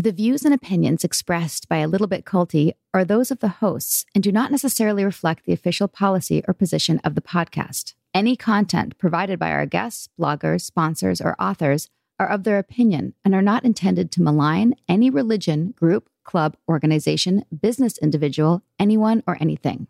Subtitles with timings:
[0.00, 4.06] The views and opinions expressed by a little bit culty are those of the hosts
[4.14, 7.94] and do not necessarily reflect the official policy or position of the podcast.
[8.14, 11.88] Any content provided by our guests, bloggers, sponsors, or authors
[12.20, 17.44] are of their opinion and are not intended to malign any religion, group, club, organization,
[17.60, 19.88] business individual, anyone, or anything.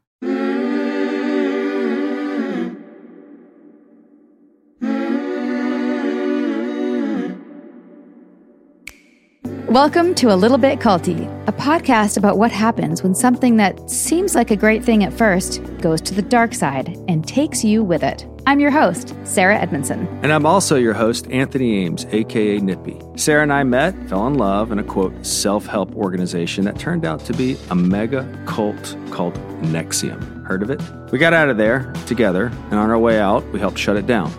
[9.68, 14.34] Welcome to A Little Bit Culty, a podcast about what happens when something that seems
[14.34, 18.02] like a great thing at first goes to the dark side and takes you with
[18.02, 18.26] it.
[18.46, 20.08] I'm your host, Sarah Edmondson.
[20.22, 22.98] And I'm also your host, Anthony Ames, aka Nippy.
[23.16, 27.04] Sarah and I met, fell in love in a quote, self help organization that turned
[27.04, 30.46] out to be a mega cult called NXIVM.
[30.46, 30.80] Heard of it?
[31.12, 34.06] We got out of there together, and on our way out, we helped shut it
[34.06, 34.32] down.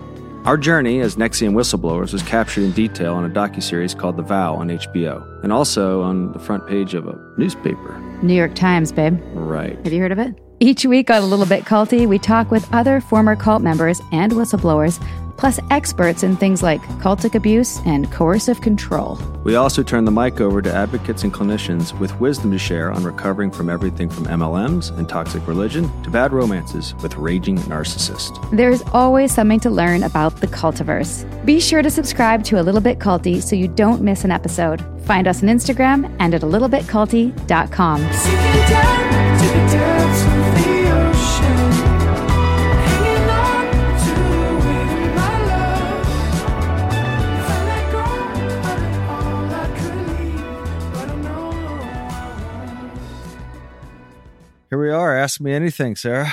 [0.46, 4.54] Our journey as NXIVM whistleblowers was captured in detail on a docuseries called The Vow
[4.54, 7.98] on HBO, and also on the front page of a newspaper.
[8.22, 9.20] New York Times, babe.
[9.34, 9.78] Right.
[9.84, 10.34] Have you heard of it?
[10.58, 14.32] Each week on A Little Bit Culty, we talk with other former cult members and
[14.32, 14.98] whistleblowers,
[15.40, 19.18] plus experts in things like cultic abuse and coercive control.
[19.42, 23.02] We also turn the mic over to advocates and clinicians with wisdom to share on
[23.02, 28.36] recovering from everything from MLMs and toxic religion to bad romances with raging narcissists.
[28.54, 31.24] There's always something to learn about the cultiverse.
[31.46, 34.84] Be sure to subscribe to A Little Bit Culty so you don't miss an episode.
[35.06, 39.39] Find us on Instagram and at a littlebitculty.com.
[54.70, 55.16] Here we are.
[55.16, 56.32] Ask me anything, Sarah.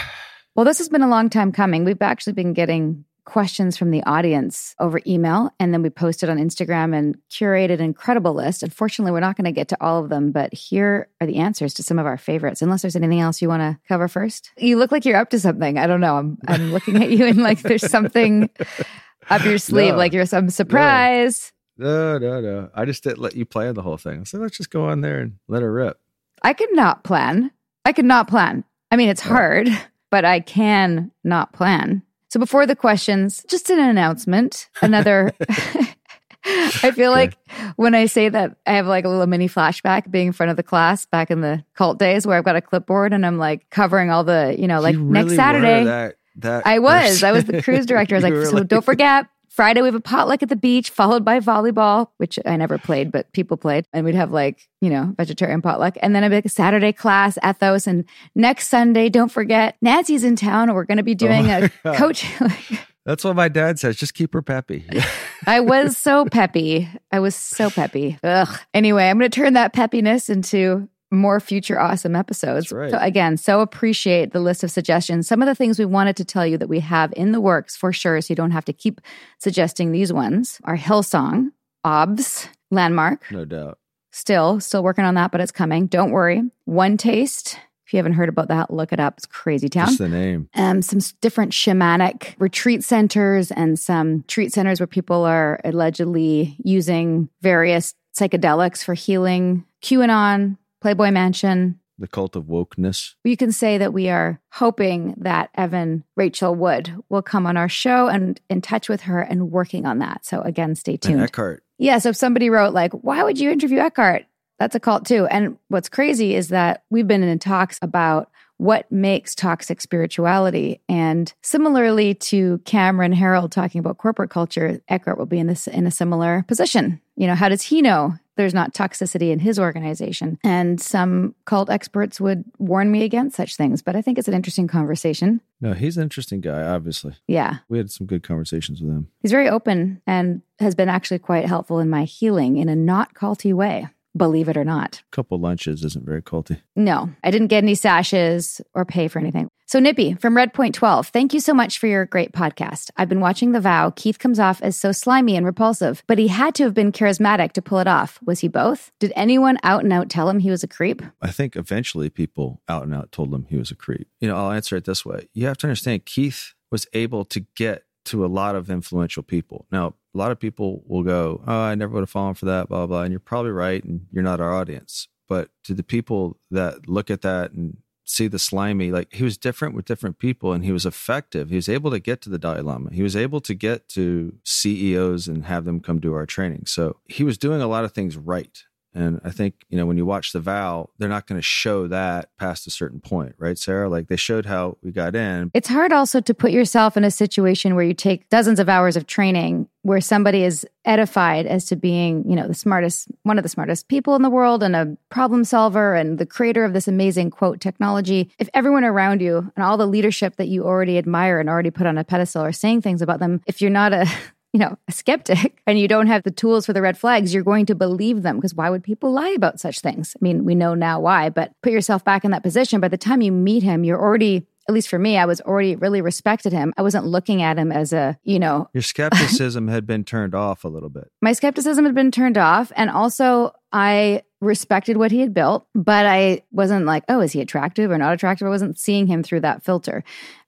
[0.56, 1.84] Well, this has been a long time coming.
[1.86, 6.38] We've actually been getting questions from the audience over email, and then we posted on
[6.38, 8.64] Instagram and curated an incredible list.
[8.64, 11.74] Unfortunately, we're not going to get to all of them, but here are the answers
[11.76, 12.62] to some of our favorites.
[12.62, 14.52] Unless there's anything else you want to cover first.
[14.58, 15.78] You look like you're up to something.
[15.78, 16.16] I don't know.
[16.18, 18.50] I'm I'm looking at you and like there's something
[19.30, 19.98] up your sleeve, No.
[19.98, 21.52] like you're some surprise.
[21.78, 22.70] No, no, no.
[22.74, 24.26] I just didn't let you plan the whole thing.
[24.26, 26.00] So let's just go on there and let her rip.
[26.44, 27.52] I could not plan.
[27.88, 28.66] I could not plan.
[28.92, 29.70] I mean, it's hard,
[30.12, 32.04] but I can not plan.
[32.28, 34.68] So before the questions, just an announcement.
[34.82, 35.32] Another.
[36.44, 37.38] I feel like
[37.78, 40.58] when I say that, I have like a little mini flashback being in front of
[40.58, 43.70] the class back in the cult days where I've got a clipboard and I'm like
[43.70, 45.86] covering all the, you know, like You next Saturday.
[45.86, 47.04] That, that I was.
[47.04, 47.30] person.
[47.30, 48.16] I was the cruise director.
[48.16, 49.28] I was like, so don't forget,
[49.58, 53.12] Friday we have a potluck at the beach, followed by volleyball, which I never played,
[53.12, 53.88] but people played.
[53.92, 55.98] And we'd have like, you know, vegetarian potluck.
[56.00, 57.88] And then I'd be like a Saturday class, ethos.
[57.88, 61.48] And next Sunday, don't forget, Nancy's in town and we're going to be oh doing
[61.48, 61.96] my a God.
[61.96, 62.32] coach.
[63.08, 63.96] That's what my dad says.
[63.96, 64.88] Just keep her peppy.
[65.48, 66.88] I was so peppy.
[67.12, 68.20] I was so peppy.
[68.24, 68.60] Ugh.
[68.76, 72.66] Anyway, I'm going to turn that peppiness into more future awesome episodes.
[72.68, 72.92] That's right.
[72.92, 75.28] So again, so appreciate the list of suggestions.
[75.28, 77.76] Some of the things we wanted to tell you that we have in the works
[77.76, 79.00] for sure, so you don't have to keep
[79.40, 81.52] suggesting these ones are Hillsong,
[81.84, 83.78] OBS, Landmark, no doubt.
[84.12, 85.88] still, still working on that, but it's coming.
[85.88, 86.42] Don't worry.
[86.66, 87.58] One Taste.
[87.86, 89.14] If you haven't heard about that, look it up.
[89.16, 90.50] It's crazy town Just the name.
[90.56, 97.30] um, some different shamanic retreat centers and some retreat centers where people are allegedly using
[97.42, 99.64] various psychedelics for healing.
[99.82, 101.80] QAnon, Playboy Mansion.
[102.00, 103.16] The cult of wokeness.
[103.24, 107.70] You can say that we are hoping that Evan Rachel Wood will come on our
[107.70, 110.24] show and in touch with her and working on that.
[110.24, 111.22] So again, stay And tuned.
[111.22, 111.64] Eckhart.
[111.80, 111.98] Yeah.
[111.98, 114.26] So if somebody wrote like, why would you interview Eckhart?
[114.60, 115.26] That's a cult too.
[115.28, 120.82] And what's crazy is that we've been in talks about what makes toxic spirituality.
[120.90, 125.86] And similarly to Cameron Herold talking about corporate culture, Eckhart will be in this in
[125.86, 127.00] a similar position.
[127.16, 130.40] You know, how does he know there's not toxicity in his organization?
[130.44, 134.34] And some cult experts would warn me against such things, but I think it's an
[134.34, 135.42] interesting conversation.
[135.60, 137.16] No, he's an interesting guy, obviously.
[137.28, 137.58] Yeah.
[137.68, 139.10] We had some good conversations with him.
[139.22, 143.14] He's very open and has been actually quite helpful in my healing in a not
[143.14, 143.88] culty way.
[144.18, 145.02] Believe it or not.
[145.12, 146.62] A couple lunches isn't very culty.
[146.76, 149.50] No, I didn't get any sashes or pay for anything.
[149.70, 152.90] So, Nippy from Red Point 12, thank you so much for your great podcast.
[152.96, 153.92] I've been watching The Vow.
[153.94, 157.52] Keith comes off as so slimy and repulsive, but he had to have been charismatic
[157.52, 158.18] to pull it off.
[158.26, 158.92] Was he both?
[159.00, 161.02] Did anyone out and out tell him he was a creep?
[161.22, 164.08] I think eventually people out and out told him he was a creep.
[164.22, 165.28] You know, I'll answer it this way.
[165.34, 169.66] You have to understand Keith was able to get to a lot of influential people.
[169.72, 172.70] Now, a lot of people will go, Oh, I never would have fallen for that,
[172.70, 173.04] blah, blah.
[173.04, 173.84] And you're probably right.
[173.84, 175.08] And you're not our audience.
[175.28, 179.38] But to the people that look at that and see the slimy, like he was
[179.38, 181.50] different with different people and he was effective.
[181.50, 182.92] He was able to get to the Dalai Lama.
[182.94, 186.64] He was able to get to CEOs and have them come do our training.
[186.66, 188.64] So he was doing a lot of things right.
[188.98, 191.88] And I think, you know, when you watch The Vow, they're not going to show
[191.88, 193.90] that past a certain point, right, Sarah?
[193.90, 195.52] Like they showed how we got in.
[195.54, 198.98] It's hard also to put yourself in a situation where you take dozens of hours
[198.98, 203.44] of training where somebody is edified as to being, you know, the smartest, one of
[203.44, 206.88] the smartest people in the world and a problem solver and the creator of this
[206.88, 208.32] amazing quote technology.
[208.40, 211.86] If everyone around you and all the leadership that you already admire and already put
[211.86, 214.08] on a pedestal are saying things about them, if you're not a
[214.58, 217.44] you know, a skeptic and you don't have the tools for the red flags, you're
[217.44, 220.16] going to believe them because why would people lie about such things?
[220.20, 222.82] I mean, we know now why, but put yourself back in that position.
[222.82, 225.78] By the time you meet him, you're already at least for me, I was already
[225.78, 226.74] really respected him.
[226.76, 230.66] I wasn't looking at him as a, you know, your skepticism had been turned off
[230.66, 231.10] a little bit.
[231.22, 232.74] My skepticism had been turned off.
[232.76, 237.40] And also, I respected what he had built, but I wasn't like, oh, is he
[237.40, 238.46] attractive or not attractive?
[238.46, 240.04] I wasn't seeing him through that filter.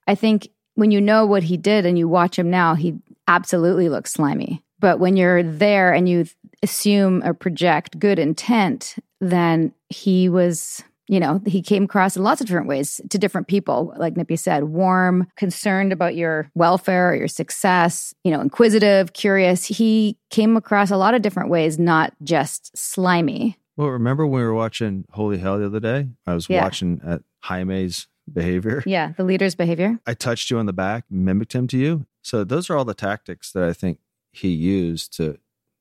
[0.05, 2.95] I think when you know what he did and you watch him now, he
[3.29, 4.63] absolutely looks slimy.
[4.79, 6.25] But when you're there and you
[6.63, 12.41] assume or project good intent, then he was, you know, he came across in lots
[12.41, 13.93] of different ways to different people.
[13.97, 19.65] Like Nippy said, warm, concerned about your welfare or your success, you know, inquisitive, curious.
[19.65, 23.57] He came across a lot of different ways, not just slimy.
[23.77, 26.07] Well, remember when we were watching Holy Hell the other day?
[26.25, 26.63] I was yeah.
[26.63, 28.83] watching at Jaime's behavior.
[28.85, 29.99] Yeah, the leader's behavior.
[30.05, 32.05] I touched you on the back, mimicked him to you.
[32.21, 33.99] So those are all the tactics that I think
[34.31, 35.39] he used to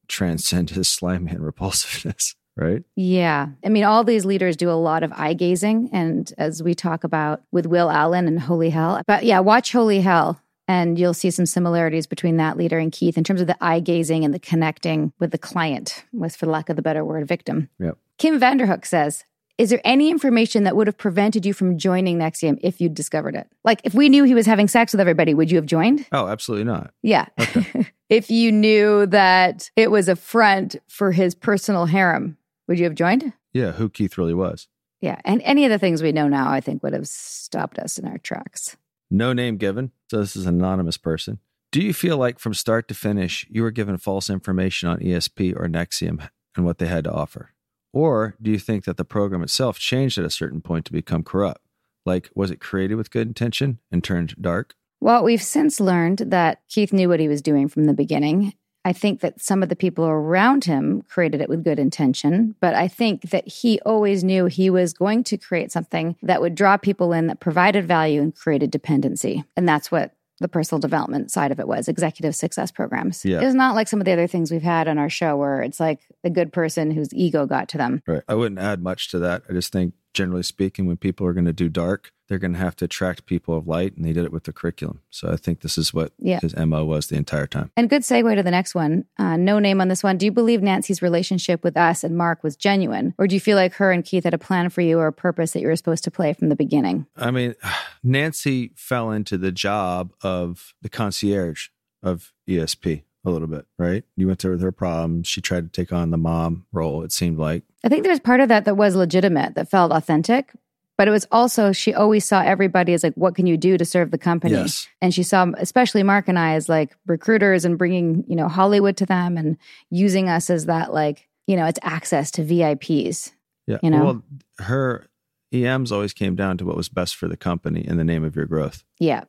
[0.09, 2.35] transcend his slimy and repulsiveness.
[2.61, 2.83] Right?
[2.97, 3.51] Yeah.
[3.65, 5.91] I mean, all these leaders do a lot of eye gazing.
[5.93, 10.01] And as we talk about with Will Allen and Holy Hell, but yeah, watch Holy
[10.01, 13.57] Hell and you'll see some similarities between that leader and Keith in terms of the
[13.61, 17.27] eye gazing and the connecting with the client, was for lack of the better word,
[17.27, 17.71] victim.
[17.81, 17.97] Yep.
[18.19, 19.25] Kim Vanderhook says,
[19.59, 23.35] is there any information that would have prevented you from joining NXIVM if you'd discovered
[23.35, 23.49] it?
[23.65, 26.07] Like, if we knew he was having sex with everybody, would you have joined?
[26.13, 26.93] Oh, absolutely not.
[27.03, 27.27] Yeah.
[27.39, 27.89] Okay.
[28.09, 32.39] if you knew that it was a front for his personal harem,
[32.69, 33.33] would you have joined?
[33.53, 34.69] Yeah, who Keith really was.
[35.01, 35.21] Yeah.
[35.25, 38.07] And any of the things we know now, I think, would have stopped us in
[38.07, 38.77] our tracks.
[39.11, 39.91] No name given.
[40.11, 41.41] So this is an anonymous person.
[41.73, 45.55] Do you feel like from start to finish, you were given false information on ESP
[45.57, 47.53] or NXIVM and what they had to offer?
[47.93, 51.23] Or do you think that the program itself changed at a certain point to become
[51.23, 51.63] corrupt?
[52.05, 54.75] Like, was it created with good intention and turned dark?
[55.01, 58.55] Well, we've since learned that Keith knew what he was doing from the beginning.
[58.85, 62.75] I think that some of the people around him created it with good intention, but
[62.75, 66.77] I think that he always knew he was going to create something that would draw
[66.77, 69.45] people in that provided value and created dependency.
[69.57, 73.25] And that's what the personal development side of it was executive success programs.
[73.25, 73.41] Yeah.
[73.41, 75.81] It's not like some of the other things we've had on our show where it's
[75.81, 78.03] like a good person whose ego got to them.
[78.07, 78.23] Right.
[78.29, 79.43] I wouldn't add much to that.
[79.49, 82.59] I just think generally speaking, when people are going to do dark, they're going to
[82.59, 85.01] have to attract people of light, and they did it with the curriculum.
[85.11, 86.41] So I think this is what yeah.
[86.41, 87.71] his MO was the entire time.
[87.77, 89.07] And good segue to the next one.
[89.19, 90.19] Uh, no name on this one.
[90.19, 93.15] Do you believe Nancy's relationship with us and Mark was genuine?
[93.19, 95.13] Or do you feel like her and Keith had a plan for you or a
[95.13, 97.07] purpose that you were supposed to play from the beginning?
[97.17, 97.55] I mean,
[98.03, 101.69] Nancy fell into the job of the concierge
[102.03, 104.05] of ESP a little bit, right?
[104.17, 105.29] You went there with her problems.
[105.29, 107.63] She tried to take on the mom role, it seemed like.
[107.85, 110.53] I think there's part of that that was legitimate, that felt authentic.
[110.97, 113.85] But it was also, she always saw everybody as like, what can you do to
[113.85, 114.55] serve the company?
[114.55, 114.89] Yes.
[115.01, 118.97] And she saw, especially Mark and I, as like recruiters and bringing, you know, Hollywood
[118.97, 119.59] to them and
[119.91, 123.31] using us as that, like, you know, it's access to VIPs.
[123.69, 123.79] Yeah.
[123.81, 124.23] You know, well,
[124.59, 125.07] her
[125.53, 128.35] EMs always came down to what was best for the company in the name of
[128.35, 128.83] your growth.
[128.99, 129.23] Yeah.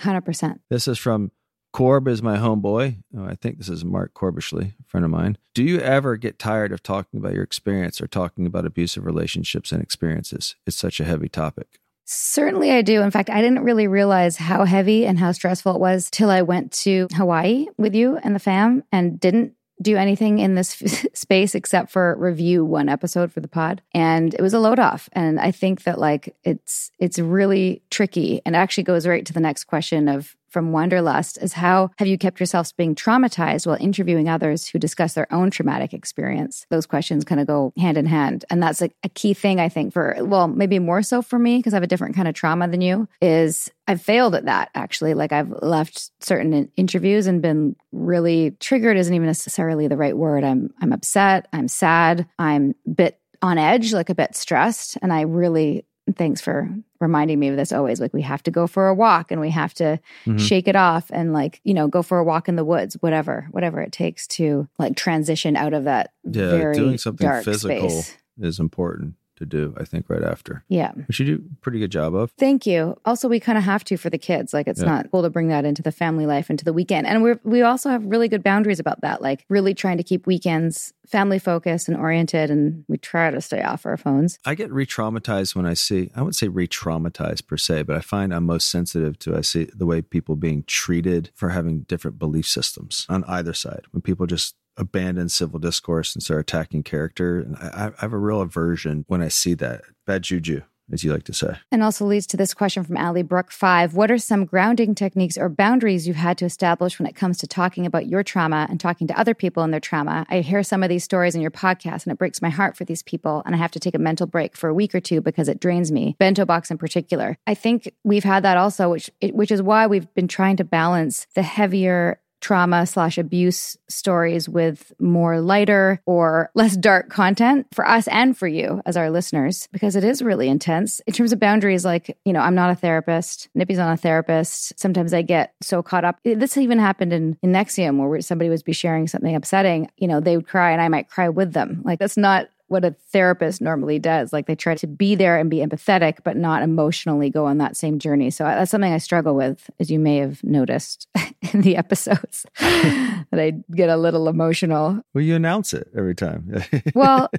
[0.00, 0.58] 100%.
[0.68, 1.30] This is from
[1.76, 2.96] Corb is my homeboy.
[3.14, 5.36] Oh, I think this is Mark Corbishley, a friend of mine.
[5.52, 9.72] Do you ever get tired of talking about your experience or talking about abusive relationships
[9.72, 10.56] and experiences?
[10.64, 11.78] It's such a heavy topic.
[12.06, 13.02] Certainly, I do.
[13.02, 16.40] In fact, I didn't really realize how heavy and how stressful it was till I
[16.40, 19.52] went to Hawaii with you and the fam and didn't
[19.82, 20.70] do anything in this
[21.12, 25.06] space except for review one episode for the pod and it was a load off
[25.12, 29.40] and i think that like it's it's really tricky and actually goes right to the
[29.40, 34.28] next question of from Wanderlust is how have you kept yourselves being traumatized while interviewing
[34.28, 36.66] others who discuss their own traumatic experience?
[36.70, 38.44] Those questions kind of go hand in hand.
[38.50, 41.58] And that's a, a key thing, I think, for, well, maybe more so for me,
[41.58, 44.70] because I have a different kind of trauma than you, is I've failed at that
[44.74, 45.14] actually.
[45.14, 50.44] Like I've left certain interviews and been really triggered isn't even necessarily the right word.
[50.44, 54.98] I'm I'm upset, I'm sad, I'm a bit on edge, like a bit stressed.
[55.02, 55.84] And I really
[56.14, 56.68] thanks for
[57.00, 59.50] reminding me of this always like we have to go for a walk and we
[59.50, 60.36] have to mm-hmm.
[60.36, 63.48] shake it off and like you know go for a walk in the woods whatever
[63.50, 68.16] whatever it takes to like transition out of that yeah very doing something physical space.
[68.40, 70.64] is important to do, I think, right after.
[70.68, 70.92] Yeah.
[70.92, 72.32] Which you do a pretty good job of.
[72.38, 72.98] Thank you.
[73.04, 74.52] Also, we kind of have to for the kids.
[74.52, 74.86] Like, it's yeah.
[74.86, 77.06] not cool to bring that into the family life, into the weekend.
[77.06, 80.26] And we're, we also have really good boundaries about that, like really trying to keep
[80.26, 82.50] weekends family focused and oriented.
[82.50, 84.38] And we try to stay off our phones.
[84.44, 87.96] I get re traumatized when I see, I wouldn't say re traumatized per se, but
[87.96, 91.82] I find I'm most sensitive to I see the way people being treated for having
[91.82, 93.84] different belief systems on either side.
[93.92, 97.40] When people just abandon civil discourse and start attacking character.
[97.40, 99.82] And I, I have a real aversion when I see that.
[100.06, 101.56] Bad juju as you like to say.
[101.72, 103.94] And also leads to this question from Ali Brook Five.
[103.94, 107.46] What are some grounding techniques or boundaries you've had to establish when it comes to
[107.46, 110.26] talking about your trauma and talking to other people and their trauma?
[110.28, 112.84] I hear some of these stories in your podcast and it breaks my heart for
[112.84, 113.42] these people.
[113.44, 115.60] And I have to take a mental break for a week or two because it
[115.60, 117.36] drains me, bento box in particular.
[117.46, 121.26] I think we've had that also, which, which is why we've been trying to balance
[121.34, 128.06] the heavier trauma slash abuse stories with more lighter or less dark content for us
[128.08, 131.00] and for you as our listeners because it is really intense.
[131.06, 134.78] In terms of boundaries like you know i'm not a therapist nippy's not a therapist.
[134.78, 136.18] Sometimes i get so caught up.
[136.24, 139.90] This even happened in, in NXIVM where somebody would be sharing something upsetting.
[139.96, 141.82] You know they would cry and i might cry with them.
[141.84, 144.32] Like that's not what a therapist normally does.
[144.32, 147.76] Like they try to be there and be empathetic, but not emotionally go on that
[147.76, 148.30] same journey.
[148.30, 151.06] So that's something I struggle with, as you may have noticed
[151.52, 155.00] in the episodes, that I get a little emotional.
[155.14, 156.62] Well, you announce it every time.
[156.94, 157.30] Well,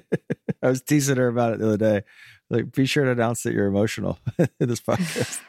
[0.62, 2.02] I was teasing her about it the other day.
[2.48, 5.40] Like, be sure to announce that you're emotional in this podcast.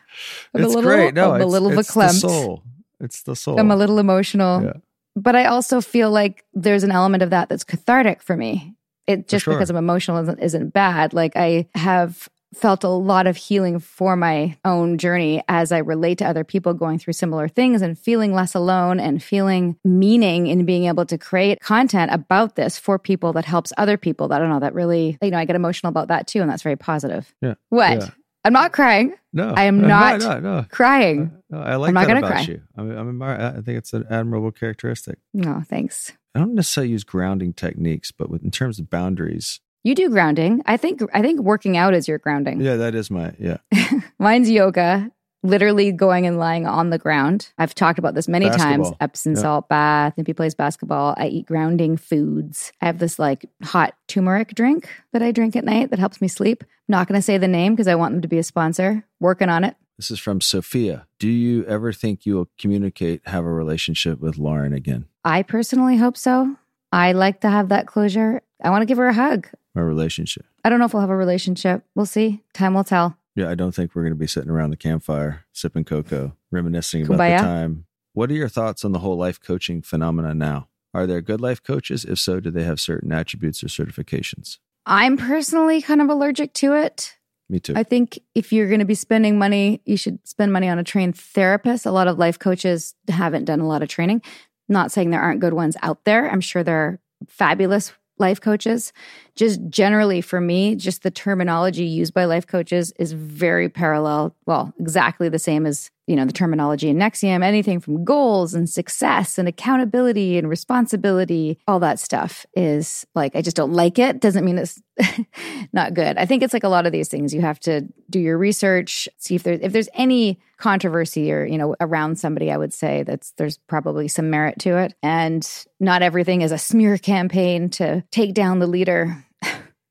[0.53, 1.13] I'm it's little, great.
[1.13, 2.21] No, I'm it's, a little it's verklempt.
[2.21, 2.63] the soul.
[2.99, 3.59] It's the soul.
[3.59, 4.63] I'm a little emotional.
[4.63, 4.73] Yeah.
[5.15, 8.75] But I also feel like there's an element of that that's cathartic for me
[9.09, 9.55] it just sure.
[9.55, 11.13] because I'm emotional isn't, isn't bad.
[11.13, 16.19] Like I have felt a lot of healing for my own journey as I relate
[16.19, 20.65] to other people going through similar things and feeling less alone and feeling meaning in
[20.65, 24.31] being able to create content about this for people that helps other people.
[24.31, 26.41] I don't know, that really, you know, I get emotional about that too.
[26.41, 27.33] And that's very positive.
[27.41, 27.55] Yeah.
[27.69, 27.99] What?
[27.99, 28.09] Yeah.
[28.45, 29.13] I'm not crying.
[29.33, 30.65] No, I am not no, no, no.
[30.69, 31.31] crying.
[31.51, 32.41] Uh, no, I like I'm not that about cry.
[32.41, 32.61] you.
[32.77, 35.19] I, mean, I'm, I think it's an admirable characteristic.
[35.33, 36.13] No, thanks.
[36.35, 40.61] I don't necessarily use grounding techniques, but with, in terms of boundaries, you do grounding.
[40.65, 42.61] I think I think working out is your grounding.
[42.61, 43.57] Yeah, that is my yeah.
[44.19, 45.11] Mine's yoga.
[45.41, 47.53] Literally going and lying on the ground.
[47.57, 48.91] I've talked about this many basketball.
[48.91, 48.97] times.
[48.99, 49.41] Epsom yeah.
[49.41, 50.17] salt bath.
[50.17, 51.15] Nippy plays basketball.
[51.17, 52.73] I eat grounding foods.
[52.81, 56.27] I have this like hot turmeric drink that I drink at night that helps me
[56.27, 56.65] sleep.
[56.89, 59.05] Not going to say the name because I want them to be a sponsor.
[59.21, 59.77] Working on it.
[59.97, 61.07] This is from Sophia.
[61.19, 65.08] Do you ever think you will communicate, have a relationship with Lauren again?
[65.23, 66.55] I personally hope so.
[66.91, 68.41] I like to have that closure.
[68.63, 69.47] I want to give her a hug.
[69.75, 70.45] A relationship.
[70.63, 71.83] I don't know if we'll have a relationship.
[71.95, 72.41] We'll see.
[72.53, 73.17] Time will tell.
[73.35, 77.05] Yeah, I don't think we're going to be sitting around the campfire sipping cocoa, reminiscing
[77.05, 77.13] Kumbaya.
[77.13, 77.85] about the time.
[78.13, 80.67] What are your thoughts on the whole life coaching phenomena now?
[80.93, 82.03] Are there good life coaches?
[82.03, 84.57] If so, do they have certain attributes or certifications?
[84.85, 87.15] I'm personally kind of allergic to it.
[87.47, 87.73] Me too.
[87.75, 90.83] I think if you're going to be spending money, you should spend money on a
[90.83, 91.85] trained therapist.
[91.85, 94.21] A lot of life coaches haven't done a lot of training.
[94.69, 96.29] Not saying there aren't good ones out there.
[96.29, 98.93] I'm sure there are fabulous life coaches.
[99.35, 104.73] Just generally for me, just the terminology used by life coaches is very parallel, well,
[104.79, 109.37] exactly the same as, you know, the terminology in NXIVM, anything from goals and success
[109.37, 114.19] and accountability and responsibility, all that stuff is like I just don't like it.
[114.19, 114.81] Doesn't mean it's
[115.71, 116.17] not good.
[116.17, 117.31] I think it's like a lot of these things.
[117.31, 121.59] You have to do your research, see if there's if there's any controversy or you
[121.59, 122.51] know around somebody.
[122.51, 125.47] I would say that's there's probably some merit to it, and
[125.79, 129.23] not everything is a smear campaign to take down the leader.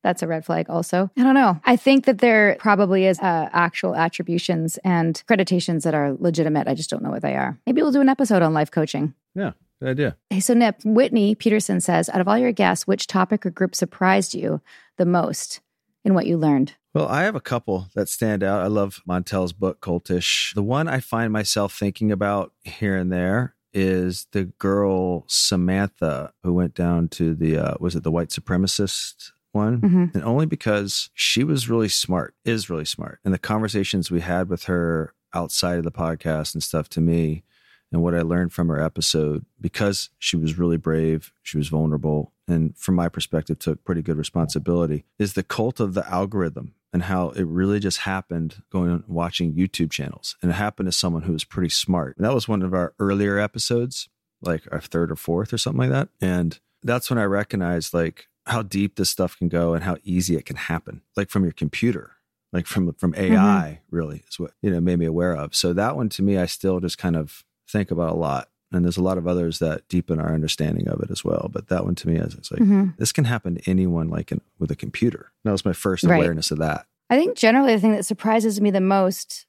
[0.04, 1.10] That's a red flag, also.
[1.16, 1.60] I don't know.
[1.64, 6.68] I think that there probably is uh, actual attributions and accreditations that are legitimate.
[6.68, 7.58] I just don't know what they are.
[7.66, 9.14] Maybe we'll do an episode on life coaching.
[9.34, 10.16] Yeah, good idea.
[10.30, 13.74] Hey, so Nip, Whitney Peterson says, out of all your guests, which topic or group
[13.74, 14.60] surprised you
[14.98, 15.60] the most
[16.04, 16.74] in what you learned?
[16.94, 18.62] Well, I have a couple that stand out.
[18.62, 20.54] I love Montell's book, Cultish.
[20.54, 26.54] The one I find myself thinking about here and there is the girl Samantha who
[26.54, 29.80] went down to the, uh, was it the white supremacist one?
[29.80, 30.04] Mm-hmm.
[30.14, 33.20] And only because she was really smart, is really smart.
[33.24, 37.44] And the conversations we had with her outside of the podcast and stuff to me
[37.92, 42.32] and what I learned from her episode because she was really brave, she was vulnerable,
[42.46, 47.04] and from my perspective, took pretty good responsibility is the cult of the algorithm and
[47.04, 50.36] how it really just happened going on watching YouTube channels.
[50.40, 52.16] And it happened to someone who was pretty smart.
[52.16, 54.08] And that was one of our earlier episodes,
[54.40, 56.08] like our third or fourth or something like that.
[56.20, 60.36] And that's when I recognized like how deep this stuff can go and how easy
[60.36, 62.12] it can happen, like from your computer
[62.52, 63.96] like from from AI mm-hmm.
[63.96, 65.54] really is what you know made me aware of.
[65.54, 68.48] So that one to me, I still just kind of think about a lot.
[68.70, 71.48] And there's a lot of others that deepen our understanding of it as well.
[71.50, 72.88] But that one to me is it's like mm-hmm.
[72.98, 75.32] this can happen to anyone like in, with a computer.
[75.44, 76.16] That was my first right.
[76.16, 76.86] awareness of that.
[77.08, 79.46] I think generally the thing that surprises me the most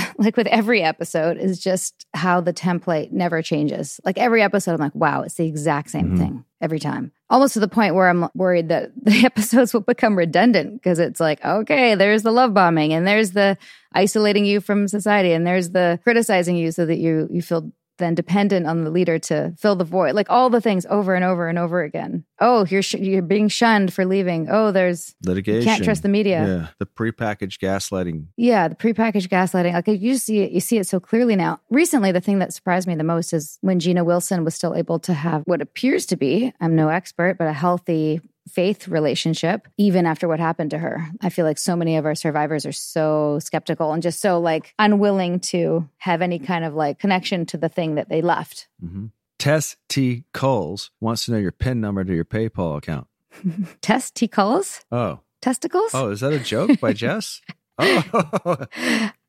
[0.18, 4.00] like with every episode is just how the template never changes.
[4.04, 6.16] Like every episode, I'm like, wow, it's the exact same mm-hmm.
[6.16, 7.12] thing every time.
[7.32, 11.18] Almost to the point where I'm worried that the episodes will become redundant because it's
[11.18, 13.56] like, okay, there's the love bombing and there's the
[13.94, 18.14] isolating you from society and there's the criticizing you so that you you feel then
[18.14, 20.14] dependent on the leader to fill the void.
[20.14, 22.24] Like all the things over and over and over again.
[22.40, 24.48] Oh you're sh- you're being shunned for leaving.
[24.50, 26.46] Oh there's litigation can't trust the media.
[26.46, 26.66] Yeah.
[26.78, 28.26] The prepackaged gaslighting.
[28.36, 29.72] Yeah the prepackaged gaslighting.
[29.74, 31.60] Like you see it you see it so clearly now.
[31.70, 34.98] Recently the thing that surprised me the most is when gina wilson was still able
[34.98, 40.06] to have what appears to be i'm no expert but a healthy faith relationship, even
[40.06, 41.06] after what happened to her.
[41.20, 44.74] I feel like so many of our survivors are so skeptical and just so like
[44.78, 48.68] unwilling to have any kind of like connection to the thing that they left.
[48.84, 49.06] Mm-hmm.
[49.38, 50.24] Tess T.
[50.32, 53.06] Coles wants to know your PIN number to your PayPal account.
[53.80, 54.28] Tess T.
[54.28, 54.84] Coles?
[54.92, 55.20] Oh.
[55.42, 55.90] Testicles?
[55.92, 57.42] Oh, is that a joke by Jess?
[57.78, 58.04] Oh,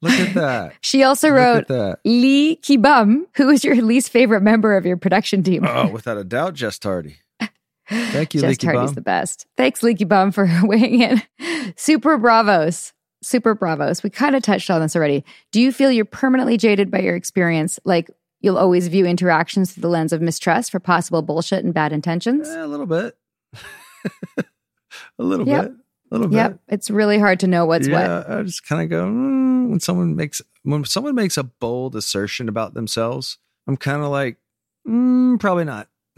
[0.02, 0.74] look at that.
[0.82, 1.66] She also wrote
[2.06, 5.66] Lee Kibum, who is your least favorite member of your production team.
[5.68, 7.18] Oh, without a doubt, Jess Tardy.
[7.90, 8.96] Thank you, Jess Leaky Tardy's Bum.
[8.96, 9.46] the best.
[9.58, 11.22] Thanks, Leaky Bum, for weighing in.
[11.76, 12.94] Super bravos.
[13.22, 14.04] Super bravos.
[14.04, 15.24] We kind of touched on this already.
[15.52, 17.80] Do you feel you're permanently jaded by your experience?
[17.86, 18.10] Like
[18.42, 22.50] you'll always view interactions through the lens of mistrust for possible bullshit and bad intentions?
[22.50, 23.18] Eh, a little bit.
[24.38, 24.44] a
[25.24, 25.64] little yep.
[25.64, 25.72] bit.
[25.72, 26.36] A little bit.
[26.36, 26.60] Yep.
[26.68, 28.30] It's really hard to know what's yeah, what.
[28.30, 32.48] I just kind of go mm, when someone makes when someone makes a bold assertion
[32.50, 33.40] about themselves.
[33.66, 34.38] I'm kind of like,
[34.88, 35.88] mm, probably not.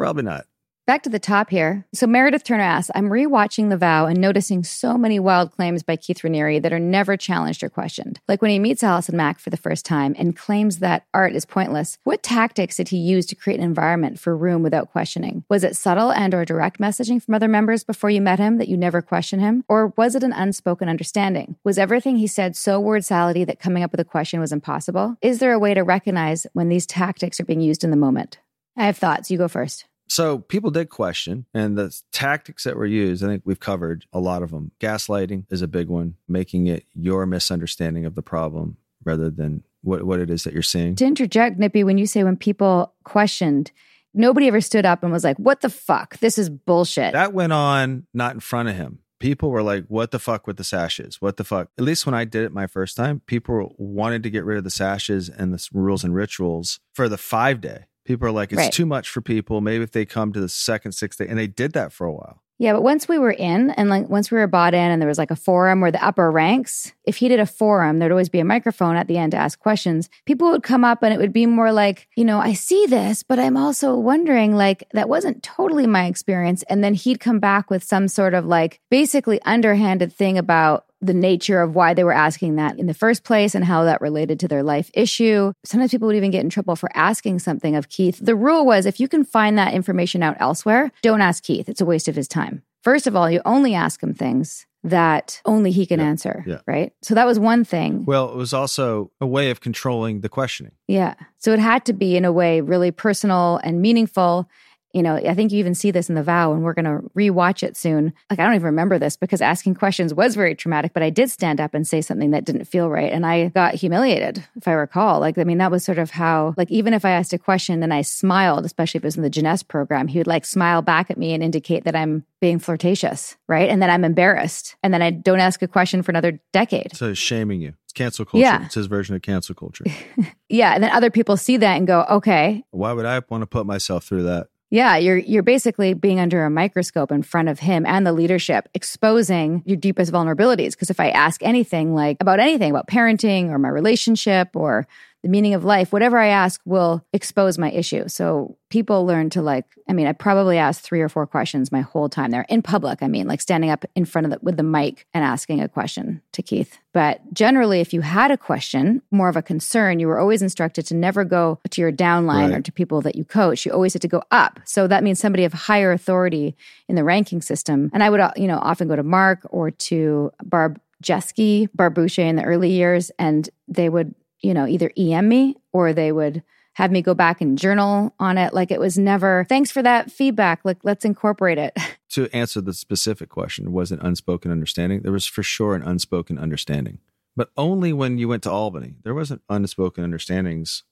[0.00, 0.46] Probably not.
[0.86, 1.86] Back to the top here.
[1.92, 5.96] So Meredith Turner asks, I'm rewatching The Vow and noticing so many wild claims by
[5.96, 8.18] Keith Raniere that are never challenged or questioned.
[8.26, 11.44] Like when he meets Allison Mack for the first time and claims that art is
[11.44, 15.44] pointless, what tactics did he use to create an environment for room without questioning?
[15.50, 18.68] Was it subtle and or direct messaging from other members before you met him that
[18.68, 19.64] you never question him?
[19.68, 21.56] Or was it an unspoken understanding?
[21.62, 25.18] Was everything he said so word salady that coming up with a question was impossible?
[25.20, 28.38] Is there a way to recognize when these tactics are being used in the moment?
[28.76, 29.30] I have thoughts.
[29.30, 29.84] You go first.
[30.10, 34.18] So people did question, and the tactics that were used, I think we've covered a
[34.18, 34.72] lot of them.
[34.80, 40.02] Gaslighting is a big one, making it your misunderstanding of the problem rather than what,
[40.02, 40.96] what it is that you're seeing.
[40.96, 43.70] To interject, Nippy, when you say when people questioned,
[44.12, 46.18] nobody ever stood up and was like, what the fuck?
[46.18, 47.12] This is bullshit.
[47.12, 48.98] That went on not in front of him.
[49.20, 51.20] People were like, what the fuck with the sashes?
[51.20, 51.68] What the fuck?
[51.78, 54.64] At least when I did it my first time, people wanted to get rid of
[54.64, 58.58] the sashes and the rules and rituals for the five day People are like, it's
[58.58, 58.72] right.
[58.72, 59.60] too much for people.
[59.60, 62.12] Maybe if they come to the second, sixth day, and they did that for a
[62.12, 62.42] while.
[62.60, 65.08] Yeah, but once we were in and like once we were bought in and there
[65.08, 68.28] was like a forum where the upper ranks, if he did a forum, there'd always
[68.28, 70.10] be a microphone at the end to ask questions.
[70.26, 73.22] People would come up and it would be more like, you know, I see this,
[73.22, 76.62] but I'm also wondering like that wasn't totally my experience.
[76.64, 81.14] And then he'd come back with some sort of like basically underhanded thing about the
[81.14, 84.38] nature of why they were asking that in the first place and how that related
[84.40, 85.52] to their life issue.
[85.64, 88.18] Sometimes people would even get in trouble for asking something of Keith.
[88.20, 91.68] The rule was if you can find that information out elsewhere, don't ask Keith.
[91.68, 92.62] It's a waste of his time.
[92.82, 96.60] First of all, you only ask him things that only he can yeah, answer, yeah.
[96.66, 96.92] right?
[97.02, 98.04] So that was one thing.
[98.06, 100.72] Well, it was also a way of controlling the questioning.
[100.88, 101.14] Yeah.
[101.36, 104.48] So it had to be in a way really personal and meaningful
[104.92, 107.08] you know, I think you even see this in the vow, and we're going to
[107.10, 108.12] rewatch it soon.
[108.28, 111.30] Like, I don't even remember this because asking questions was very traumatic, but I did
[111.30, 113.12] stand up and say something that didn't feel right.
[113.12, 115.20] And I got humiliated, if I recall.
[115.20, 117.82] Like, I mean, that was sort of how, like, even if I asked a question
[117.82, 120.82] and I smiled, especially if it was in the Jness program, he would like smile
[120.82, 123.68] back at me and indicate that I'm being flirtatious, right?
[123.68, 124.74] And then I'm embarrassed.
[124.82, 126.96] And then I don't ask a question for another decade.
[126.96, 127.74] So shaming you.
[127.84, 128.42] It's cancel culture.
[128.42, 128.64] Yeah.
[128.64, 129.84] It's his version of cancel culture.
[130.48, 130.74] yeah.
[130.74, 132.64] And then other people see that and go, okay.
[132.70, 134.48] Why would I want to put myself through that?
[134.72, 138.68] Yeah, you're you're basically being under a microscope in front of him and the leadership,
[138.72, 140.70] exposing your deepest vulnerabilities.
[140.72, 144.86] Because if I ask anything like about anything about parenting or my relationship or
[145.22, 148.08] the meaning of life, whatever I ask will expose my issue.
[148.08, 151.80] So people learn to like, I mean, I probably asked three or four questions my
[151.82, 153.02] whole time there in public.
[153.02, 155.68] I mean, like standing up in front of the, with the mic and asking a
[155.68, 156.78] question to Keith.
[156.92, 160.86] But generally, if you had a question, more of a concern, you were always instructed
[160.86, 162.58] to never go to your downline Right.
[162.58, 163.66] or to people that you coach.
[163.66, 164.58] You always had to go up.
[164.64, 166.56] So that means somebody of higher authority
[166.88, 167.90] in the ranking system.
[167.92, 172.18] And I would, uh, you know, often go to Mark or to Barb Jeske, Barbuche
[172.18, 176.42] in the early years, and they would, you know, either EM me or they would
[176.74, 178.54] have me go back and journal on it.
[178.54, 180.60] Like it was never, thanks for that feedback.
[180.64, 181.76] Like, let's incorporate it.
[182.14, 185.02] To answer the specific question, was it unspoken understanding?
[185.02, 186.98] There was for sure an unspoken understanding,
[187.36, 188.96] but only when you went to Albany.
[189.04, 190.82] There wasn't unspoken understandings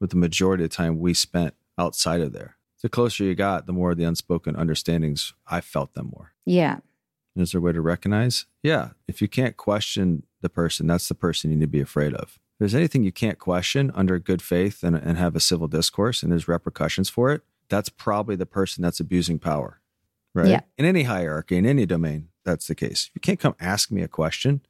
[0.00, 2.56] with the majority of the time we spent outside of there.
[2.80, 6.32] The closer you got, the more the unspoken understandings, I felt them more.
[6.46, 6.78] Yeah.
[7.36, 8.46] Is there a way to recognize?
[8.62, 8.92] Yeah.
[9.06, 12.38] If you can't question the person, that's the person you need to be afraid of.
[12.62, 16.30] There's anything you can't question under good faith and, and have a civil discourse and
[16.30, 19.80] there's repercussions for it, that's probably the person that's abusing power.
[20.32, 20.46] Right.
[20.46, 20.60] Yeah.
[20.78, 23.10] In any hierarchy, in any domain, that's the case.
[23.14, 24.60] You can't come ask me a question.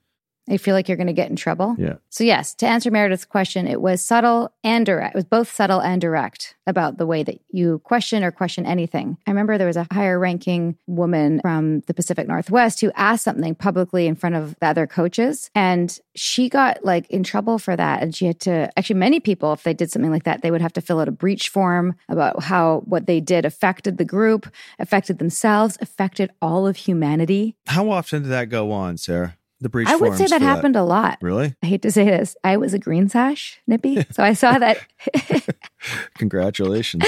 [0.49, 1.77] I feel like you're going to get in trouble.
[1.79, 1.95] Yeah.
[2.11, 5.15] So, yes, to answer Meredith's question, it was subtle and direct.
[5.15, 9.19] It was both subtle and direct about the way that you question or question anything.
[9.27, 13.55] I remember there was a higher ranking woman from the Pacific Northwest who asked something
[13.55, 18.03] publicly in front of the other coaches, and she got like in trouble for that.
[18.03, 20.61] And she had to, actually, many people, if they did something like that, they would
[20.61, 24.53] have to fill out a breach form about how what they did affected the group,
[24.79, 27.57] affected themselves, affected all of humanity.
[27.67, 29.37] How often did that go on, Sarah?
[29.63, 31.19] The breach I would say that happened a lot.
[31.23, 31.55] Really?
[31.63, 32.37] I hate to say this.
[32.43, 34.05] I was a green sash, Nippy.
[34.11, 34.77] So I saw that
[36.19, 37.05] Congratulations.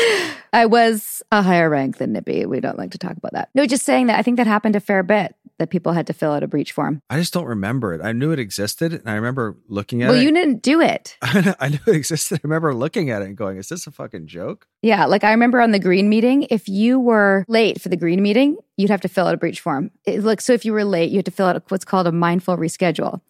[0.52, 2.46] I was a higher rank than Nippy.
[2.46, 3.50] We don't like to talk about that.
[3.54, 6.12] No, just saying that I think that happened a fair bit that people had to
[6.12, 7.00] fill out a breach form.
[7.08, 8.00] I just don't remember it.
[8.02, 10.18] I knew it existed and I remember looking at Well, it.
[10.18, 11.16] Well, you didn't do it.
[11.22, 12.37] I knew it existed.
[12.37, 14.66] I remember looking at it and going, is this a fucking joke?
[14.82, 18.20] Yeah, like I remember on the green meeting, if you were late for the green
[18.20, 19.92] meeting, you'd have to fill out a breach form.
[20.04, 22.12] It, look, so if you were late, you had to fill out what's called a
[22.12, 23.20] mindful reschedule.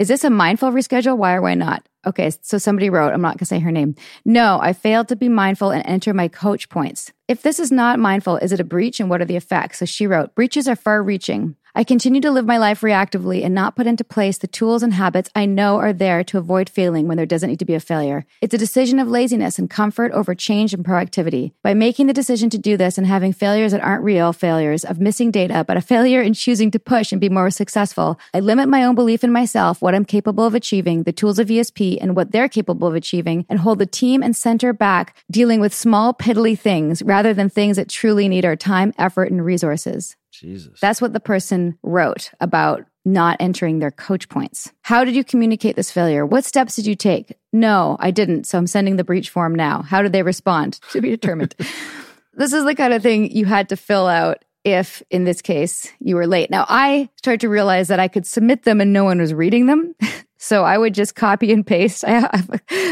[0.00, 1.16] Is this a mindful reschedule?
[1.16, 1.86] Why or why not?
[2.04, 3.94] Okay, so somebody wrote, I'm not going to say her name.
[4.24, 7.12] No, I failed to be mindful and enter my coach points.
[7.28, 9.78] If this is not mindful, is it a breach and what are the effects?
[9.78, 11.54] So she wrote, breaches are far reaching.
[11.76, 14.94] I continue to live my life reactively and not put into place the tools and
[14.94, 17.80] habits I know are there to avoid failing when there doesn't need to be a
[17.80, 18.26] failure.
[18.40, 21.50] It's a decision of laziness and comfort over change and proactivity.
[21.64, 25.00] By making the decision to do this and having failures that aren't real failures of
[25.00, 28.68] missing data, but a failure in choosing to push and be more successful, I limit
[28.68, 32.14] my own belief in myself, what I'm capable of achieving, the tools of ESP, and
[32.14, 36.14] what they're capable of achieving, and hold the team and center back dealing with small,
[36.14, 40.14] piddly things rather than things that truly need our time, effort, and resources.
[40.40, 40.80] Jesus.
[40.80, 44.72] That's what the person wrote about not entering their coach points.
[44.82, 46.24] How did you communicate this failure?
[46.24, 47.36] What steps did you take?
[47.52, 48.44] No, I didn't.
[48.44, 49.82] So I'm sending the breach form now.
[49.82, 50.80] How did they respond?
[50.92, 51.54] To be determined.
[52.34, 55.90] this is the kind of thing you had to fill out if, in this case,
[56.00, 56.50] you were late.
[56.50, 59.66] Now, I started to realize that I could submit them and no one was reading
[59.66, 59.94] them.
[60.44, 62.42] So I would just copy and paste I,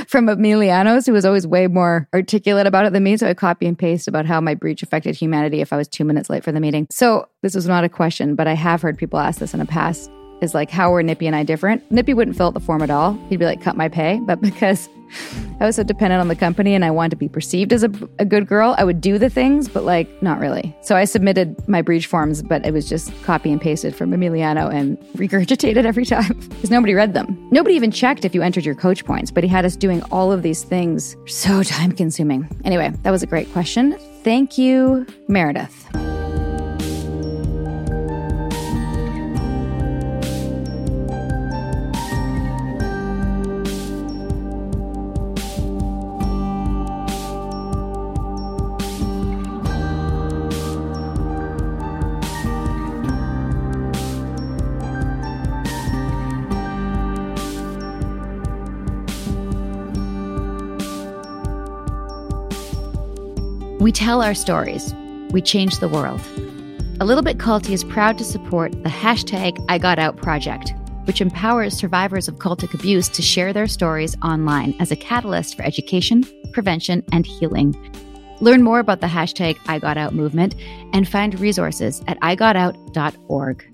[0.09, 3.19] from Emiliano's, who was always way more articulate about it than me.
[3.19, 6.05] So I copy and paste about how my breach affected humanity if I was two
[6.05, 6.87] minutes late for the meeting.
[6.91, 9.67] So this was not a question, but I have heard people ask this in the
[9.67, 10.11] past.
[10.41, 11.89] Is like, how were Nippy and I different?
[11.93, 13.13] Nippy wouldn't fill out the form at all.
[13.29, 14.19] He'd be like, cut my pay.
[14.25, 14.89] But because
[15.61, 17.91] I was so dependent on the company and I wanted to be perceived as a,
[18.19, 20.75] a good girl, I would do the things, but like, not really.
[20.83, 24.73] So I submitted my breach forms, but it was just copy and pasted from Emiliano
[24.73, 27.49] and regurgitated every time because nobody read them.
[27.51, 30.33] Nobody even checked if you entered your coach points, but he had us doing all
[30.33, 31.17] of these things.
[31.27, 32.49] So time consuming.
[32.65, 33.97] Anyway, that was a great question.
[34.23, 36.12] Thank you, Meredith.
[64.03, 64.93] Tell our stories.
[65.31, 66.21] We change the world.
[66.99, 71.21] A Little Bit Culty is proud to support the hashtag I Got Out project, which
[71.21, 76.25] empowers survivors of cultic abuse to share their stories online as a catalyst for education,
[76.53, 77.77] prevention, and healing.
[78.41, 80.57] Learn more about the hashtag I Got Out movement
[80.93, 83.72] and find resources at igotout.org.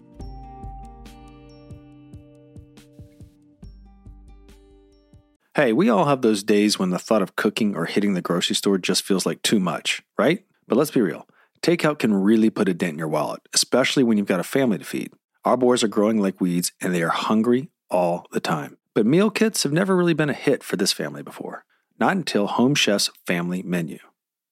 [5.54, 8.54] Hey, we all have those days when the thought of cooking or hitting the grocery
[8.54, 10.44] store just feels like too much, right?
[10.68, 11.26] But let's be real.
[11.62, 14.78] Takeout can really put a dent in your wallet, especially when you've got a family
[14.78, 15.12] to feed.
[15.44, 18.76] Our boys are growing like weeds and they are hungry all the time.
[18.94, 21.64] But meal kits have never really been a hit for this family before.
[21.98, 23.98] Not until Home Chef's family menu.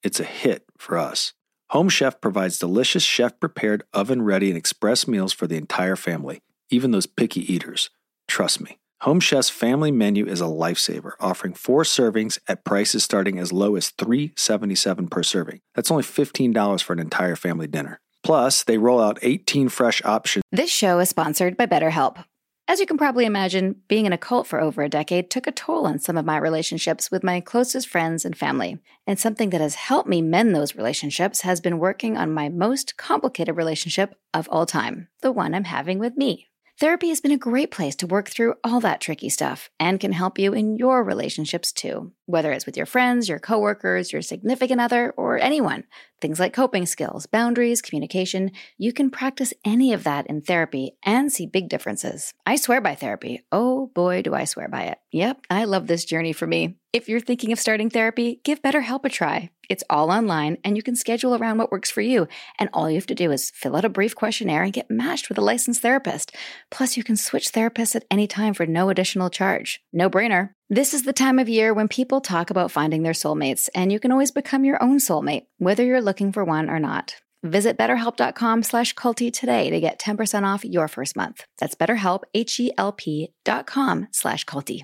[0.03, 1.33] It's a hit for us.
[1.71, 6.41] Home Chef provides delicious chef prepared, oven ready, and express meals for the entire family,
[6.69, 7.89] even those picky eaters.
[8.27, 8.77] Trust me.
[9.01, 13.75] Home Chef's family menu is a lifesaver, offering four servings at prices starting as low
[13.75, 15.61] as $3.77 per serving.
[15.75, 17.99] That's only $15 for an entire family dinner.
[18.23, 20.41] Plus, they roll out 18 fresh options.
[20.51, 22.25] This show is sponsored by BetterHelp.
[22.67, 25.51] As you can probably imagine, being in a cult for over a decade took a
[25.51, 28.79] toll on some of my relationships with my closest friends and family.
[29.05, 32.97] And something that has helped me mend those relationships has been working on my most
[32.97, 36.49] complicated relationship of all time the one I'm having with me.
[36.79, 40.11] Therapy has been a great place to work through all that tricky stuff and can
[40.11, 44.79] help you in your relationships too, whether it's with your friends, your coworkers, your significant
[44.79, 45.85] other, or anyone.
[46.19, 51.31] Things like coping skills, boundaries, communication, you can practice any of that in therapy and
[51.31, 52.33] see big differences.
[52.45, 53.43] I swear by therapy.
[53.51, 54.97] Oh boy, do I swear by it.
[55.11, 56.77] Yep, I love this journey for me.
[56.91, 59.51] If you're thinking of starting therapy, give BetterHelp a try.
[59.69, 62.27] It's all online and you can schedule around what works for you.
[62.57, 65.29] And all you have to do is fill out a brief questionnaire and get matched
[65.29, 66.35] with a licensed therapist.
[66.71, 69.81] Plus, you can switch therapists at any time for no additional charge.
[69.93, 70.51] No brainer.
[70.69, 74.01] This is the time of year when people talk about finding their soulmates, and you
[74.01, 77.15] can always become your own soulmate, whether you're looking for one or not.
[77.41, 81.45] Visit betterhelp.com slash culty today to get 10% off your first month.
[81.57, 84.81] That's betterhelp, H-E-L-P dot com slash culty.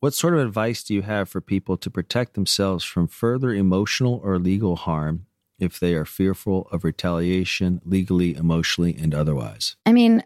[0.00, 4.20] What sort of advice do you have for people to protect themselves from further emotional
[4.24, 5.26] or legal harm
[5.60, 9.76] if they are fearful of retaliation legally, emotionally, and otherwise?
[9.86, 10.24] I mean,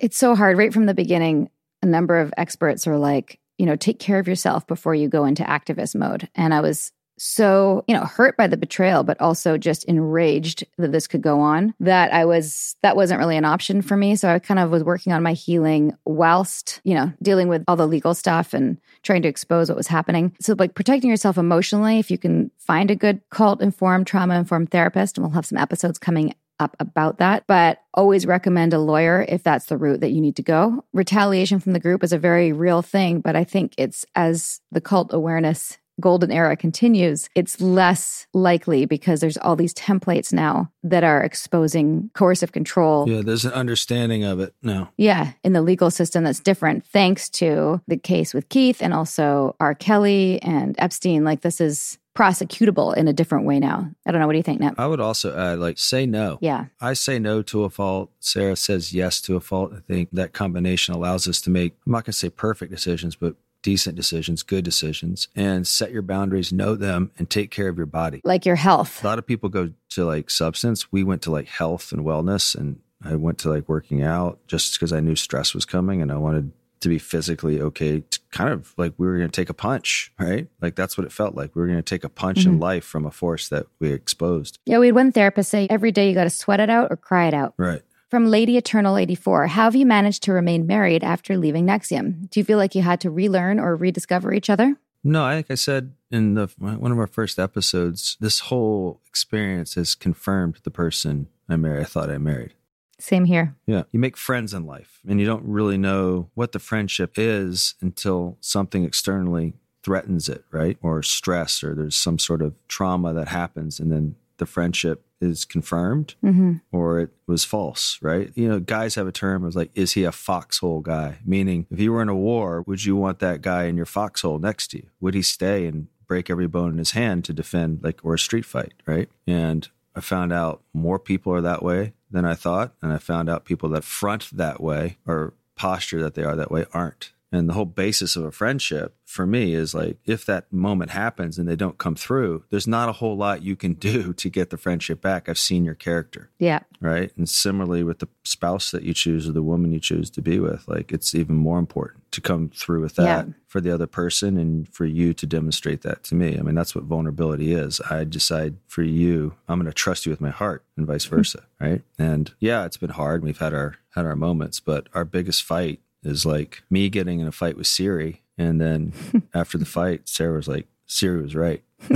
[0.00, 1.50] it's so hard right from the beginning.
[1.86, 5.24] A number of experts are like, you know, take care of yourself before you go
[5.24, 6.28] into activist mode.
[6.34, 10.90] And I was so, you know, hurt by the betrayal, but also just enraged that
[10.90, 14.16] this could go on, that I was, that wasn't really an option for me.
[14.16, 17.76] So I kind of was working on my healing whilst, you know, dealing with all
[17.76, 20.34] the legal stuff and trying to expose what was happening.
[20.40, 24.72] So, like protecting yourself emotionally, if you can find a good cult informed, trauma informed
[24.72, 29.24] therapist, and we'll have some episodes coming up about that, but always recommend a lawyer
[29.28, 30.84] if that's the route that you need to go.
[30.92, 34.80] Retaliation from the group is a very real thing, but I think it's as the
[34.80, 41.04] cult awareness golden era continues, it's less likely because there's all these templates now that
[41.04, 43.08] are exposing coercive control.
[43.08, 44.92] Yeah, there's an understanding of it now.
[44.96, 49.56] Yeah, in the legal system that's different thanks to the case with Keith and also
[49.60, 49.74] R.
[49.74, 51.24] Kelly and Epstein.
[51.24, 53.90] Like, this is prosecutable in a different way now.
[54.06, 54.26] I don't know.
[54.26, 54.74] What do you think, Nep?
[54.78, 56.38] I would also add, like, say no.
[56.40, 56.66] Yeah.
[56.80, 58.10] I say no to a fault.
[58.20, 59.72] Sarah says yes to a fault.
[59.74, 63.14] I think that combination allows us to make, I'm not going to say perfect decisions,
[63.16, 67.76] but decent decisions, good decisions, and set your boundaries, know them, and take care of
[67.76, 68.20] your body.
[68.24, 69.02] Like your health.
[69.02, 70.92] A lot of people go to like substance.
[70.92, 74.74] We went to like health and wellness, and I went to like working out just
[74.74, 78.00] because I knew stress was coming and I wanted to be physically okay.
[78.00, 80.48] To kind of like we were going to take a punch, right?
[80.60, 81.54] Like that's what it felt like.
[81.54, 82.54] We were going to take a punch mm-hmm.
[82.54, 84.58] in life from a force that we exposed.
[84.66, 86.96] Yeah, we had one therapist say every day you got to sweat it out or
[86.96, 87.54] cry it out.
[87.56, 87.82] Right.
[88.08, 92.38] From Lady Eternal 84, how have you managed to remain married after leaving NXIVM Do
[92.38, 94.76] you feel like you had to relearn or rediscover each other?
[95.02, 99.74] No, I like I said in the one of our first episodes, this whole experience
[99.74, 101.82] has confirmed the person I married.
[101.82, 102.54] I thought I married.
[102.98, 103.54] Same here.
[103.66, 103.84] Yeah.
[103.92, 108.38] You make friends in life and you don't really know what the friendship is until
[108.40, 110.78] something externally threatens it, right?
[110.82, 115.44] Or stress or there's some sort of trauma that happens and then the friendship is
[115.44, 116.54] confirmed mm-hmm.
[116.72, 118.30] or it was false, right?
[118.34, 121.18] You know, guys have a term of like, is he a foxhole guy?
[121.24, 124.38] Meaning, if you were in a war, would you want that guy in your foxhole
[124.38, 124.88] next to you?
[125.00, 128.18] Would he stay and break every bone in his hand to defend, like, or a
[128.18, 129.08] street fight, right?
[129.26, 132.74] And I found out more people are that way than I thought.
[132.82, 136.50] And I found out people that front that way or posture that they are that
[136.50, 137.12] way aren't.
[137.32, 141.38] And the whole basis of a friendship for me is like if that moment happens
[141.38, 144.50] and they don't come through, there's not a whole lot you can do to get
[144.50, 145.28] the friendship back.
[145.28, 146.30] I've seen your character.
[146.38, 146.60] Yeah.
[146.80, 147.10] Right.
[147.16, 150.38] And similarly with the spouse that you choose or the woman you choose to be
[150.38, 153.32] with, like it's even more important to come through with that yeah.
[153.46, 156.38] for the other person and for you to demonstrate that to me.
[156.38, 157.80] I mean, that's what vulnerability is.
[157.90, 161.16] I decide for you, I'm going to trust you with my heart and vice mm-hmm.
[161.16, 161.44] versa.
[161.60, 161.82] right.
[161.98, 163.22] And yeah, it's been hard.
[163.22, 167.26] We've had our, had our moments, but our biggest fight is like me getting in
[167.26, 168.92] a fight with Siri, and then
[169.34, 171.62] after the fight, Sarah was like, "Siri was right."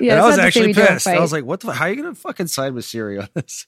[0.00, 1.06] yeah, I was actually pissed.
[1.06, 1.72] I was like, "What the?
[1.72, 3.66] How are you gonna fucking side with Siri on this?"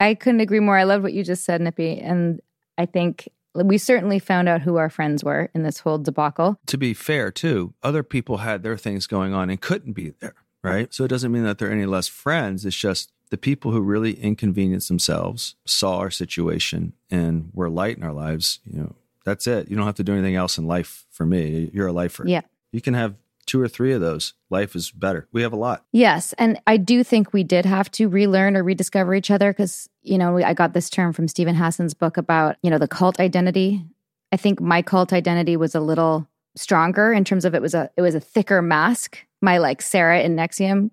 [0.00, 0.78] I couldn't agree more.
[0.78, 2.40] I love what you just said, Nippy, and
[2.78, 6.58] I think we certainly found out who our friends were in this whole debacle.
[6.66, 10.34] To be fair, too, other people had their things going on and couldn't be there,
[10.62, 10.92] right?
[10.94, 12.64] So it doesn't mean that they're any less friends.
[12.64, 18.02] It's just the people who really inconvenienced themselves saw our situation and were light in
[18.02, 19.70] our lives, you know, that's it.
[19.70, 21.70] You don't have to do anything else in life for me.
[21.72, 22.26] You're a lifer.
[22.26, 22.42] Yeah.
[22.72, 23.14] You can have
[23.46, 24.34] two or three of those.
[24.48, 25.28] Life is better.
[25.32, 25.84] We have a lot.
[25.92, 26.32] Yes.
[26.34, 30.18] And I do think we did have to relearn or rediscover each other because, you
[30.18, 33.84] know, I got this term from Steven Hassan's book about, you know, the cult identity.
[34.32, 37.90] I think my cult identity was a little stronger in terms of it was a
[37.96, 39.18] it was a thicker mask.
[39.42, 40.90] My like Sarah in NXIVM,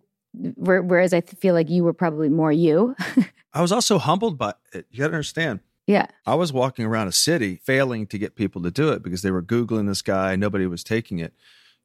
[0.56, 2.96] whereas I feel like you were probably more you.
[3.54, 4.86] I was also humbled by it.
[4.92, 5.62] You got to understand.
[5.88, 6.08] Yeah.
[6.26, 9.32] I was walking around a city failing to get people to do it because they
[9.32, 11.34] were Googling this guy, nobody was taking it.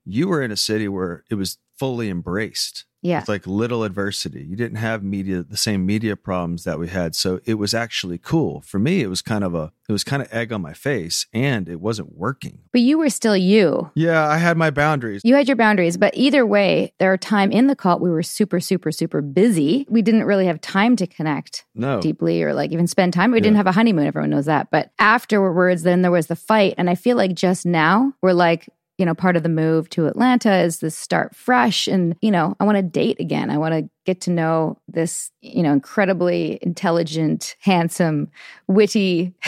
[0.05, 2.85] You were in a city where it was fully embraced.
[3.03, 3.21] Yeah.
[3.21, 4.45] With like little adversity.
[4.45, 7.15] You didn't have media, the same media problems that we had.
[7.17, 8.61] So it was actually cool.
[8.61, 11.27] For me, it was kind of a, it was kind of egg on my face
[11.35, 12.61] and it wasn't working.
[12.71, 13.91] But you were still you.
[13.95, 14.27] Yeah.
[14.29, 15.21] I had my boundaries.
[15.25, 15.97] You had your boundaries.
[15.97, 19.85] But either way, there are time in the cult we were super, super, super busy.
[19.91, 22.01] We didn't really have time to connect No.
[22.01, 23.33] deeply or like even spend time.
[23.33, 24.07] We didn't have a honeymoon.
[24.07, 24.71] Everyone knows that.
[24.71, 26.75] But afterwards, then there was the fight.
[26.79, 30.07] And I feel like just now we're like, you know, part of the move to
[30.07, 31.89] Atlanta is this start fresh.
[31.89, 33.51] And, you know, I want to date again.
[33.51, 38.31] I want to get to know this, you know, incredibly intelligent, handsome,
[38.67, 39.33] witty.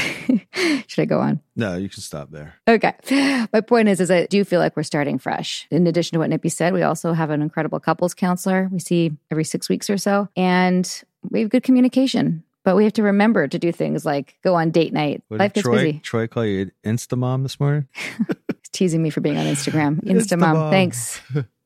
[0.86, 1.40] Should I go on?
[1.56, 2.54] No, you can stop there.
[2.68, 2.94] Okay.
[3.52, 5.66] My point is, is I do feel like we're starting fresh.
[5.70, 9.12] In addition to what Nippy said, we also have an incredible couples counselor we see
[9.30, 10.28] every six weeks or so.
[10.36, 12.44] And we have good communication.
[12.64, 15.22] But we have to remember to do things like go on date night.
[15.28, 16.00] What Life gets Troy, busy.
[16.02, 17.88] Troy call you Insta mom this morning?
[18.74, 20.00] He's teasing me for being on Instagram.
[20.04, 20.70] Instamom.
[20.70, 20.70] Instamom.
[20.70, 21.20] Thanks.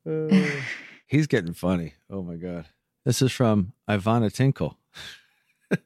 [1.07, 1.94] He's getting funny.
[2.11, 2.66] Oh my God.
[3.07, 4.77] This is from Ivana Tinkle.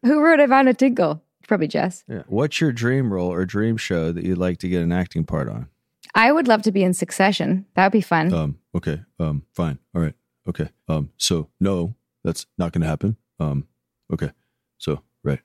[0.03, 1.23] Who wrote Ivana Tinkle?
[1.47, 2.03] Probably Jess.
[2.09, 2.23] Yeah.
[2.27, 5.49] What's your dream role or dream show that you'd like to get an acting part
[5.49, 5.69] on?
[6.15, 7.67] I would love to be in Succession.
[7.75, 8.33] That would be fun.
[8.33, 9.03] Um, okay.
[9.21, 9.79] Um, fine.
[9.95, 10.15] All right.
[10.49, 10.71] Okay.
[10.89, 13.17] Um, so no, that's not gonna happen.
[13.39, 13.69] Um,
[14.13, 14.31] okay.
[14.79, 15.41] So right.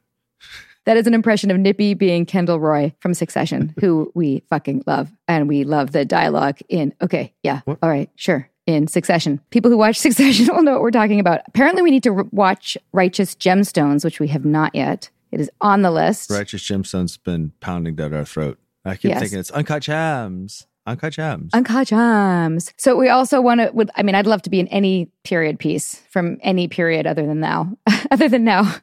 [0.87, 5.11] That is an impression of Nippy being Kendall Roy from Succession, who we fucking love.
[5.27, 7.77] And we love the dialogue in, okay, yeah, What?
[7.83, 9.41] all right, sure, in Succession.
[9.49, 11.41] People who watch Succession will know what we're talking about.
[11.45, 15.09] Apparently, we need to r- watch Righteous Gemstones, which we have not yet.
[15.33, 16.29] It is on the list.
[16.31, 18.57] Righteous Gemstones has been pounding down our throat.
[18.85, 19.19] I keep Yes.
[19.19, 20.67] thinking it's Uncut Gems.
[20.85, 21.49] Uncut Gems.
[21.53, 22.71] Uncut Gems.
[22.77, 25.95] So we also want to, I mean, I'd love to be in any period piece
[26.09, 27.73] from any period other than now.
[28.11, 28.73] other than now.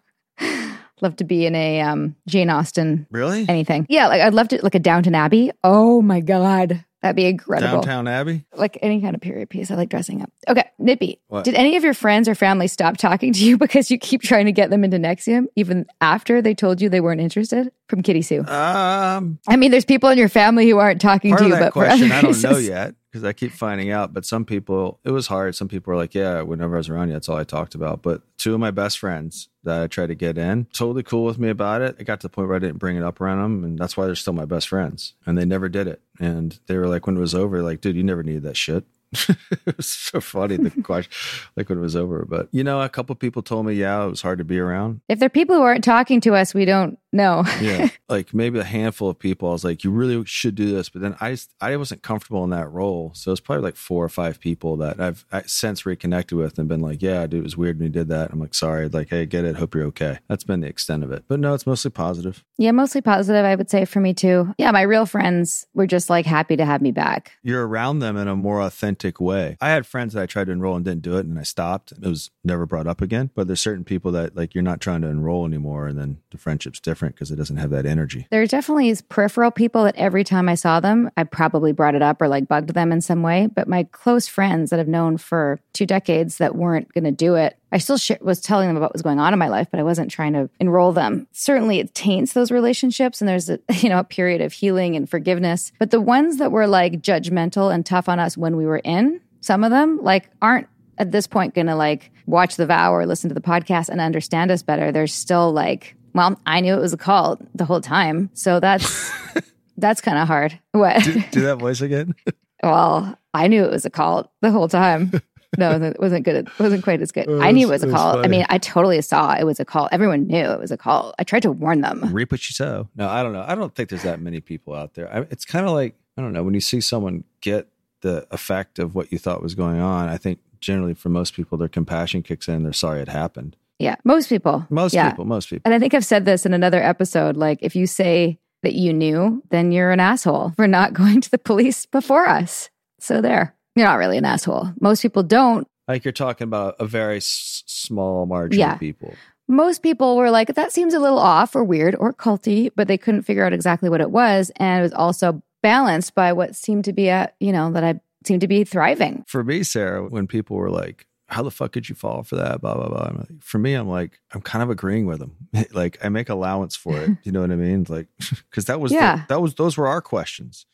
[1.00, 3.44] Love to be in a um, Jane Austen really?
[3.48, 3.86] anything.
[3.88, 5.50] Yeah, like I'd love to like a Downton Abbey.
[5.64, 7.82] Oh my god, that'd be incredible.
[7.82, 8.44] Downtown Abbey?
[8.54, 9.70] Like any kind of period piece.
[9.70, 10.30] I like dressing up.
[10.48, 11.20] Okay, Nippy.
[11.28, 11.44] What?
[11.44, 14.46] Did any of your friends or family stop talking to you because you keep trying
[14.46, 17.72] to get them into NXIVM, even after they told you they weren't interested?
[17.88, 18.40] From Kitty Sue.
[18.46, 21.84] Um I mean, there's people in your family who aren't talking to you, but for
[21.84, 24.12] other I don't know reasons- yet because I keep finding out.
[24.12, 25.54] But some people, it was hard.
[25.54, 28.02] Some people were like, "Yeah, whenever I was around you, that's all I talked about."
[28.02, 31.38] But two of my best friends that I tried to get in, totally cool with
[31.38, 31.94] me about it.
[32.00, 33.96] It got to the point where I didn't bring it up around them, and that's
[33.96, 35.14] why they're still my best friends.
[35.26, 36.02] And they never did it.
[36.18, 38.84] And they were like, when it was over, like, dude, you never needed that shit.
[39.28, 41.12] it was so funny the question,
[41.56, 42.24] like when it was over.
[42.24, 45.02] But you know, a couple people told me, yeah, it was hard to be around.
[45.08, 47.44] If there are people who aren't talking to us, we don't know.
[47.60, 50.88] yeah like maybe a handful of people i was like you really should do this
[50.88, 54.08] but then i i wasn't comfortable in that role so it's probably like four or
[54.08, 57.56] five people that i've I since reconnected with and been like yeah dude it was
[57.56, 60.18] weird when you did that i'm like sorry like hey get it hope you're okay
[60.28, 63.56] that's been the extent of it but no it's mostly positive yeah, mostly positive, I
[63.56, 64.54] would say for me too.
[64.58, 67.32] Yeah, my real friends were just like happy to have me back.
[67.42, 70.52] you're around them in a more authentic way i had friends that i tried to
[70.52, 73.46] enroll and didn't do it and i stopped it was never brought up again but
[73.46, 76.80] there's certain people that like you're not trying to enroll anymore and then the friendship's
[76.80, 80.48] different because it doesn't have that energy There definitely these peripheral people that every time
[80.48, 83.48] I saw them, I probably brought it up or like bugged them in some way.
[83.52, 87.34] But my close friends that I've known for two decades that weren't going to do
[87.34, 89.66] it, I still sh- was telling them about what was going on in my life,
[89.72, 91.26] but I wasn't trying to enroll them.
[91.32, 95.10] Certainly, it taints those relationships, and there's a you know a period of healing and
[95.10, 95.72] forgiveness.
[95.80, 99.20] But the ones that were like judgmental and tough on us when we were in,
[99.40, 103.04] some of them like aren't at this point going to like watch the vow or
[103.04, 104.92] listen to the podcast and understand us better.
[104.92, 108.30] They're still like, well, I knew it was a cult the whole time.
[108.34, 109.10] So that's
[109.76, 110.58] that's kind of hard.
[110.72, 111.02] What?
[111.30, 112.14] do that voice again
[112.62, 115.12] well, I knew it was a cult the whole time.
[115.56, 116.48] No, it wasn't good.
[116.48, 117.26] It wasn't quite as good.
[117.28, 118.24] Oh, I knew it was a it's cult.
[118.24, 119.90] I mean, I totally saw it was a cult.
[119.92, 121.14] Everyone knew it was a cult.
[121.18, 122.12] I tried to warn them.
[122.12, 122.88] reap what you sow.
[122.96, 123.44] No, I don't know.
[123.46, 125.12] I don't think there's that many people out there.
[125.12, 127.68] I, it's kind of like I don't know when you see someone get
[128.00, 130.08] the effect of what you thought was going on.
[130.08, 132.62] I think generally for most people, their compassion kicks in.
[132.62, 133.56] They're sorry it happened.
[133.78, 134.66] Yeah, most people.
[134.70, 135.10] Most yeah.
[135.10, 135.62] people, most people.
[135.64, 137.36] And I think I've said this in another episode.
[137.36, 141.30] Like, if you say that you knew, then you're an asshole for not going to
[141.30, 142.70] the police before us.
[143.00, 143.54] So there.
[143.76, 144.72] You're not really an asshole.
[144.80, 148.74] Most people don't Like you're talking about a very s- small margin Yeah.
[148.74, 149.12] of people.
[149.48, 152.96] Most people were like, that seems a little off or weird or culty, but they
[152.96, 154.50] couldn't figure out exactly what it was.
[154.56, 158.00] And it was also balanced by what seemed to be a, you know, that I
[158.24, 159.24] seemed to be thriving.
[159.26, 162.60] For me, Sarah, when people were like, how the fuck could you fall for that?
[162.60, 163.06] Blah, blah, blah.
[163.10, 165.36] I'm like, for me, I'm like, I'm kind of agreeing with them.
[165.72, 167.10] like I make allowance for it.
[167.24, 167.84] You know what I mean?
[167.88, 168.06] Like,
[168.52, 170.66] cause that was, the- that was, those were our questions.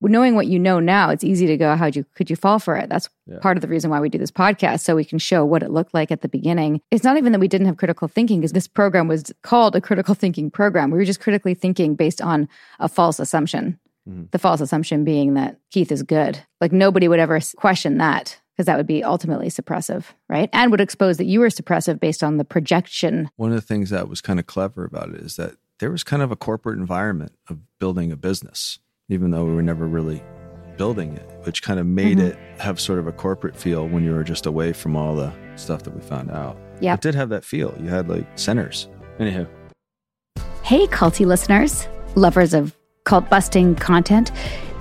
[0.00, 2.76] Knowing what you know now, it's easy to go, how'd you, could you fall for
[2.76, 2.88] it?
[2.88, 3.38] That's Yeah.
[3.40, 4.80] part of the reason why we do this podcast.
[4.80, 6.80] So we can show what it looked like at the beginning.
[6.90, 9.80] It's not even that we didn't have critical thinking because this program was called a
[9.80, 10.90] critical thinking program.
[10.90, 12.48] We were just critically thinking based on
[12.78, 13.78] a false assumption.
[14.08, 14.30] Mhm.
[14.30, 16.38] The false assumption being that Keith is good.
[16.62, 20.50] Like nobody would ever question that because that would be ultimately suppressive, right?
[20.52, 23.30] And would expose that you were suppressive based on the projection.
[23.36, 26.02] One of the things that was kind of clever about it is that there was
[26.02, 30.24] kind of a corporate environment of building a business, even though we were never really
[30.76, 32.30] building it, which kind of made Mhm.
[32.30, 35.32] it have sort of a corporate feel when you were just away from all the
[35.54, 36.56] stuff that we found out.
[36.80, 36.94] Yeah.
[36.94, 37.72] It did have that feel.
[37.80, 38.88] You had like centers.
[39.20, 39.46] Anywho,
[40.64, 41.86] Hey, culty listeners,
[42.16, 44.32] lovers of cult busting content,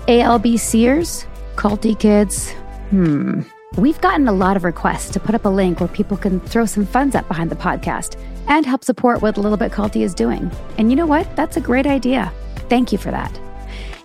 [0.08, 2.52] ALB ALBCers, culty kids.
[2.90, 3.42] Hmm.
[3.78, 6.66] We've gotten a lot of requests to put up a link where people can throw
[6.66, 10.52] some funds up behind the podcast and help support what Little Bit Culty is doing.
[10.80, 11.36] And you know what?
[11.36, 12.34] That's a great idea.
[12.70, 13.40] Thank you for that.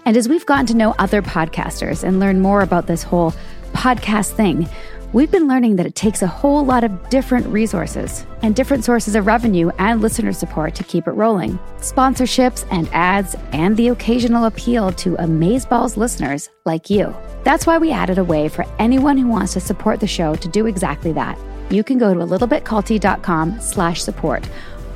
[0.04, 3.32] And as we've gotten to know other podcasters and learn more about this whole
[3.72, 4.68] podcast thing,
[5.14, 9.14] we've been learning that it takes a whole lot of different resources and different sources
[9.14, 11.58] of revenue and listener support to keep it rolling.
[11.78, 17.16] Sponsorships and ads, and the occasional appeal to Amazeballs listeners like you.
[17.45, 20.49] That's why we added a way for anyone who wants to support the show to
[20.49, 21.38] do exactly that.
[21.70, 24.49] You can go to a littlebitculty.com slash support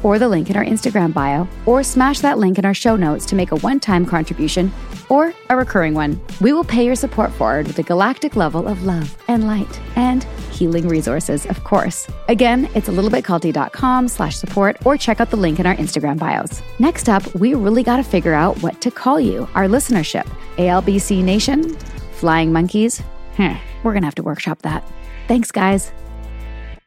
[0.02, 3.26] or the link in our Instagram bio, or smash that link in our show notes
[3.26, 4.70] to make a one time contribution
[5.08, 6.20] or a recurring one.
[6.40, 10.24] We will pay your support forward with a galactic level of love and light and
[10.52, 12.06] healing resources, of course.
[12.28, 16.62] Again, it's a littlebitculty.com slash support or check out the link in our Instagram bios.
[16.78, 20.26] Next up, we really got to figure out what to call you, our listenership.
[20.56, 21.76] ALBC Nation?
[22.16, 23.02] Flying Monkeys?
[23.38, 24.82] We're going to have to workshop that.
[25.28, 25.92] Thanks, guys.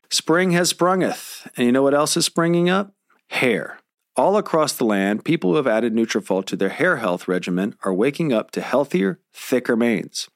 [0.10, 1.48] spring has sprungeth.
[1.56, 2.94] And you know what else is springing up?
[3.28, 3.78] Hair.
[4.16, 7.94] All across the land, people who have added Nutrafol to their hair health regimen are
[7.94, 10.28] waking up to healthier, thicker manes.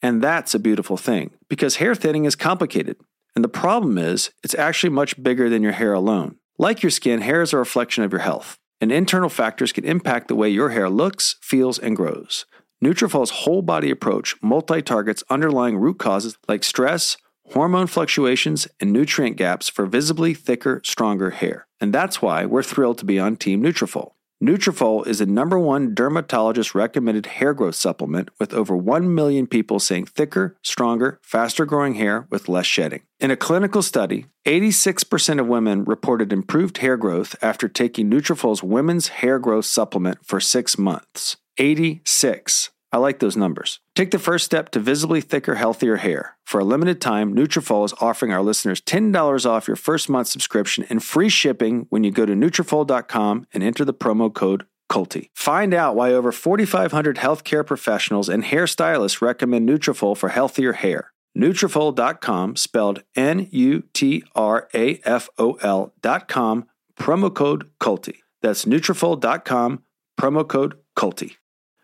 [0.00, 2.96] And that's a beautiful thing because hair thinning is complicated.
[3.36, 6.36] And the problem is, it's actually much bigger than your hair alone.
[6.58, 10.28] Like your skin, hair is a reflection of your health, and internal factors can impact
[10.28, 12.46] the way your hair looks, feels, and grows.
[12.82, 17.16] Nutrafol's whole body approach multi targets underlying root causes like stress,
[17.52, 21.66] hormone fluctuations, and nutrient gaps for visibly thicker, stronger hair.
[21.80, 24.12] And that's why we're thrilled to be on Team Nutrafol.
[24.40, 29.80] Nutrafol is the number one dermatologist recommended hair growth supplement with over 1 million people
[29.80, 33.02] saying thicker, stronger, faster growing hair with less shedding.
[33.18, 39.08] In a clinical study, 86% of women reported improved hair growth after taking Nutrafol's women's
[39.08, 41.36] hair growth supplement for 6 months.
[41.58, 42.70] 86.
[42.90, 43.80] I like those numbers.
[43.94, 46.36] Take the first step to visibly thicker, healthier hair.
[46.44, 50.86] For a limited time, Nutrafol is offering our listeners $10 off your first month subscription
[50.88, 55.30] and free shipping when you go to Nutrafol.com and enter the promo code CULTY.
[55.34, 61.12] Find out why over 4,500 healthcare professionals and hairstylists recommend Nutrafol for healthier hair.
[61.36, 63.84] Nutrafol.com, spelled N-U-T-R-A-F-O-L
[66.00, 66.64] dot com,
[66.98, 68.22] promo code CULTY.
[68.40, 69.82] That's Nutrafol.com,
[70.18, 71.36] promo code CULTY.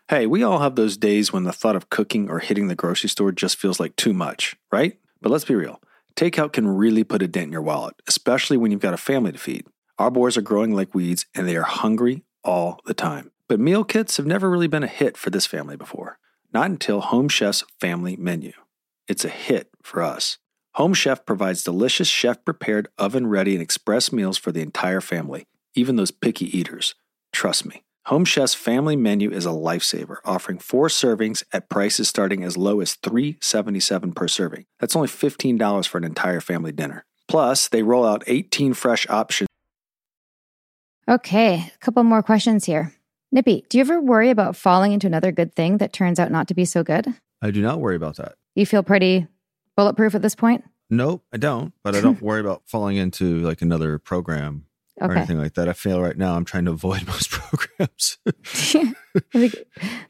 [0.07, 3.09] Hey, we all have those days when the thought of cooking or hitting the grocery
[3.09, 4.99] store just feels like too much, right?
[5.19, 5.81] But let's be real.
[6.15, 9.31] Takeout can really put a dent in your wallet, especially when you've got a family
[9.31, 9.65] to feed.
[9.97, 13.31] Our boys are growing like weeds and they are hungry all the time.
[13.49, 16.19] But meal kits have never really been a hit for this family before.
[16.53, 18.53] Not until Home Chef's family menu.
[19.07, 20.37] It's a hit for us.
[20.75, 25.47] Home Chef provides delicious chef prepared, oven ready, and express meals for the entire family,
[25.73, 26.93] even those picky eaters.
[27.31, 27.84] Trust me.
[28.07, 32.79] Home Chef's family menu is a lifesaver, offering four servings at prices starting as low
[32.79, 34.65] as $3.77 per serving.
[34.79, 37.05] That's only $15 for an entire family dinner.
[37.27, 39.47] Plus, they roll out 18 fresh options.
[41.09, 42.93] Okay, a couple more questions here.
[43.31, 46.47] Nippy, do you ever worry about falling into another good thing that turns out not
[46.49, 47.07] to be so good?
[47.41, 48.35] I do not worry about that.
[48.53, 49.27] You feel pretty
[49.75, 50.63] bulletproof at this point?
[50.91, 51.73] Nope, I don't.
[51.83, 54.65] But I don't worry about falling into like another program
[55.01, 55.17] or Okay.
[55.17, 55.67] anything like that.
[55.67, 58.17] I feel right now I'm trying to avoid most programs.
[58.25, 58.93] I
[59.33, 59.55] think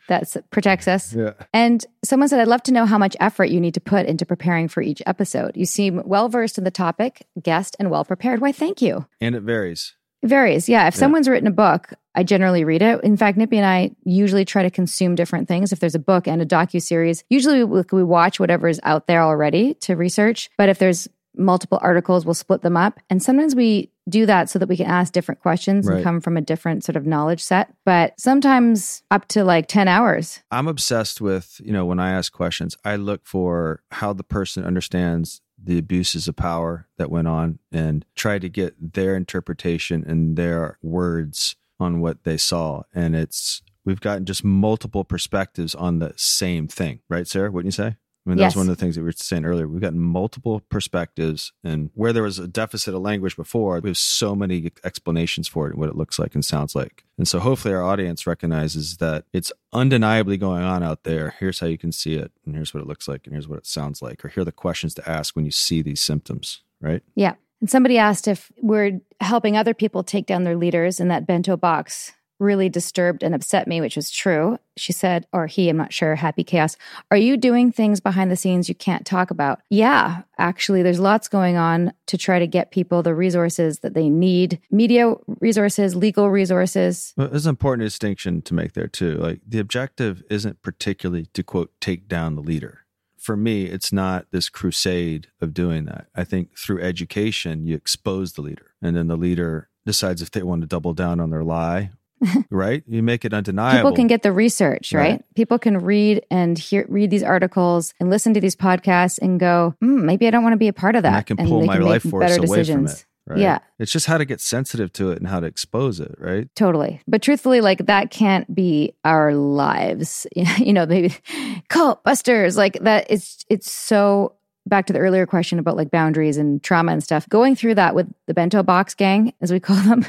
[0.08, 1.14] that protects us.
[1.14, 1.34] yeah.
[1.54, 4.26] And someone said, I'd love to know how much effort you need to put into
[4.26, 5.56] preparing for each episode.
[5.56, 8.42] You seem well versed in the topic, guest, and well prepared.
[8.42, 9.06] Why, thank you.
[9.22, 9.94] And it varies.
[10.22, 10.68] It varies.
[10.70, 10.88] Yeah.
[10.88, 11.00] If Yeah.
[11.00, 13.04] someone's written a book, I generally read it.
[13.04, 15.72] In fact, Nippy and I usually try to consume different things.
[15.74, 19.08] If there's a book and a docu series, usually we, we watch whatever is out
[19.08, 20.50] there already to research.
[20.58, 21.08] But if there's
[21.38, 23.00] multiple articles, we'll split them up.
[23.10, 25.96] And sometimes we do that so that we can ask different questions Right.
[25.96, 27.74] and come from a different sort of knowledge set.
[27.86, 30.42] But sometimes up to like 10 hours.
[30.52, 34.64] I'm obsessed with, you know, when I ask questions, I look for how the person
[34.64, 40.36] understands the abuses of power that went on and try to get their interpretation and
[40.38, 42.84] their words on what they saw.
[42.94, 47.50] And it's, we've gotten just multiple perspectives on the same thing, right, Sarah?
[47.52, 47.96] Wouldn't you say?
[48.26, 48.56] I mean, that Yes.
[48.56, 49.68] was one of the things that we were saying earlier.
[49.68, 53.98] We've got multiple perspectives, and where there was a deficit of language before, we have
[53.98, 57.04] so many explanations for it and what it looks like and sounds like.
[57.18, 61.36] And so, hopefully, our audience recognizes that it's undeniably going on out there.
[61.40, 63.60] Here's how you can see it, and here's what it looks like, and here's what
[63.60, 66.62] it sounds like, or here are the questions to ask when you see these symptoms,
[66.82, 67.04] right?
[67.16, 67.36] Yeah.
[67.62, 71.56] And somebody asked if we're helping other people take down their leaders, in that bento
[71.58, 74.58] box really disturbed and upset me, which was true.
[74.78, 76.76] She said, or he, I'm not sure, happy chaos.
[77.12, 79.62] Are you doing things behind the scenes you can't talk about?
[79.70, 84.10] Yeah, actually, there's lots going on to try to get people the resources that they
[84.10, 87.14] need media resources, legal resources.
[87.16, 89.16] Well, there's an important distinction to make there too.
[89.16, 92.82] Like the objective isn't particularly to quote take down the leader.
[93.18, 96.08] For me, it's not this crusade of doing that.
[96.14, 100.44] I think through education, you expose the leader, and then the leader decides if they
[100.44, 101.92] want to double down on their lie.
[102.52, 102.84] right?
[102.88, 103.90] You make it undeniable.
[103.90, 105.12] People can get the research, right?
[105.12, 105.36] Right.
[105.36, 109.76] People can read and hear, read these articles and listen to these podcasts and go,
[109.82, 111.10] hmm, maybe I don't want to be a part of that.
[111.10, 112.92] and I can pull my make life force better away decisions.
[112.92, 113.06] from it.
[113.28, 113.40] Right?
[113.40, 113.60] Yeah.
[113.80, 116.48] It's just how to get sensitive to it and how to expose it, right?
[116.56, 117.02] Totally.
[117.08, 120.28] But truthfully, like that can't be our lives.
[120.58, 121.14] You know, maybe
[121.70, 124.34] cult busters, like that it's it's so
[124.66, 127.28] back to the earlier question about like boundaries and trauma and stuff.
[127.30, 130.06] Going through that with the bento box gang, as we call them,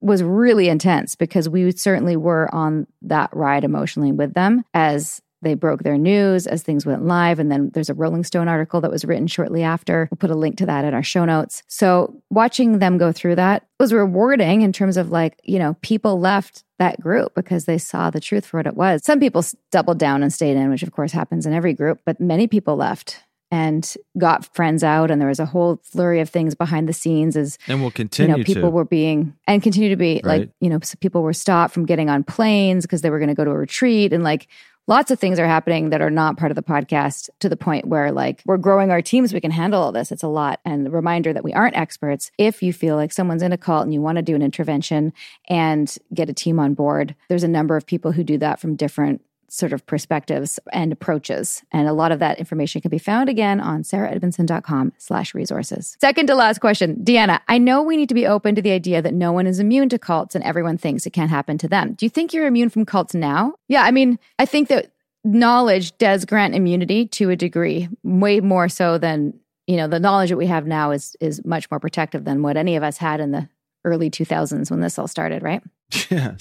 [0.00, 5.54] was really intense because we certainly were on that ride emotionally with them as they
[5.54, 7.38] broke their news as things went live.
[7.38, 10.08] And then there's a Rolling Stone article that was written shortly after.
[10.10, 11.62] We'll put a link to that in our show notes.
[11.68, 16.18] So watching them go through that was rewarding in terms of like, you know, people
[16.18, 19.04] left that group because they saw the truth for what it was.
[19.04, 22.20] Some people doubled down and stayed in, which of course happens in every group, but
[22.20, 25.10] many people left and got friends out.
[25.10, 28.32] And there was a whole flurry of things behind the scenes as And we'll continue
[28.32, 28.70] you know, people to.
[28.70, 32.08] were being and continue to be like, you know, so people were stopped from getting
[32.08, 34.48] on planes because they were going to go to a retreat and like
[34.86, 37.86] lots of things are happening that are not part of the podcast to the point
[37.86, 40.84] where like we're growing our teams we can handle all this it's a lot and
[40.84, 43.94] the reminder that we aren't experts if you feel like someone's in a cult and
[43.94, 45.12] you want to do an intervention
[45.48, 48.76] and get a team on board there's a number of people who do that from
[48.76, 49.22] different
[49.54, 51.62] sort of perspectives and approaches.
[51.70, 55.96] And a lot of that information can be found again on sarahedmondson.com slash resources.
[56.00, 56.96] Second to last question.
[57.04, 59.60] Deanna, I know we need to be open to the idea that no one is
[59.60, 61.92] immune to cults and everyone thinks it can't happen to them.
[61.92, 63.54] Do you think you're immune from cults now?
[63.68, 64.90] Yeah, I mean, I think that
[65.22, 69.38] knowledge does grant immunity to a degree, way more so than,
[69.68, 72.56] you know, the knowledge that we have now is is much more protective than what
[72.56, 73.48] any of us had in the
[73.84, 75.62] early 2000s when this all started, right?
[76.10, 76.36] yeah,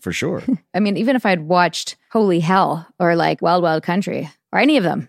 [0.00, 0.42] for sure.
[0.74, 4.76] I mean, even if I'd watched Holy Hell or like Wild Wild Country or any
[4.76, 5.08] of them,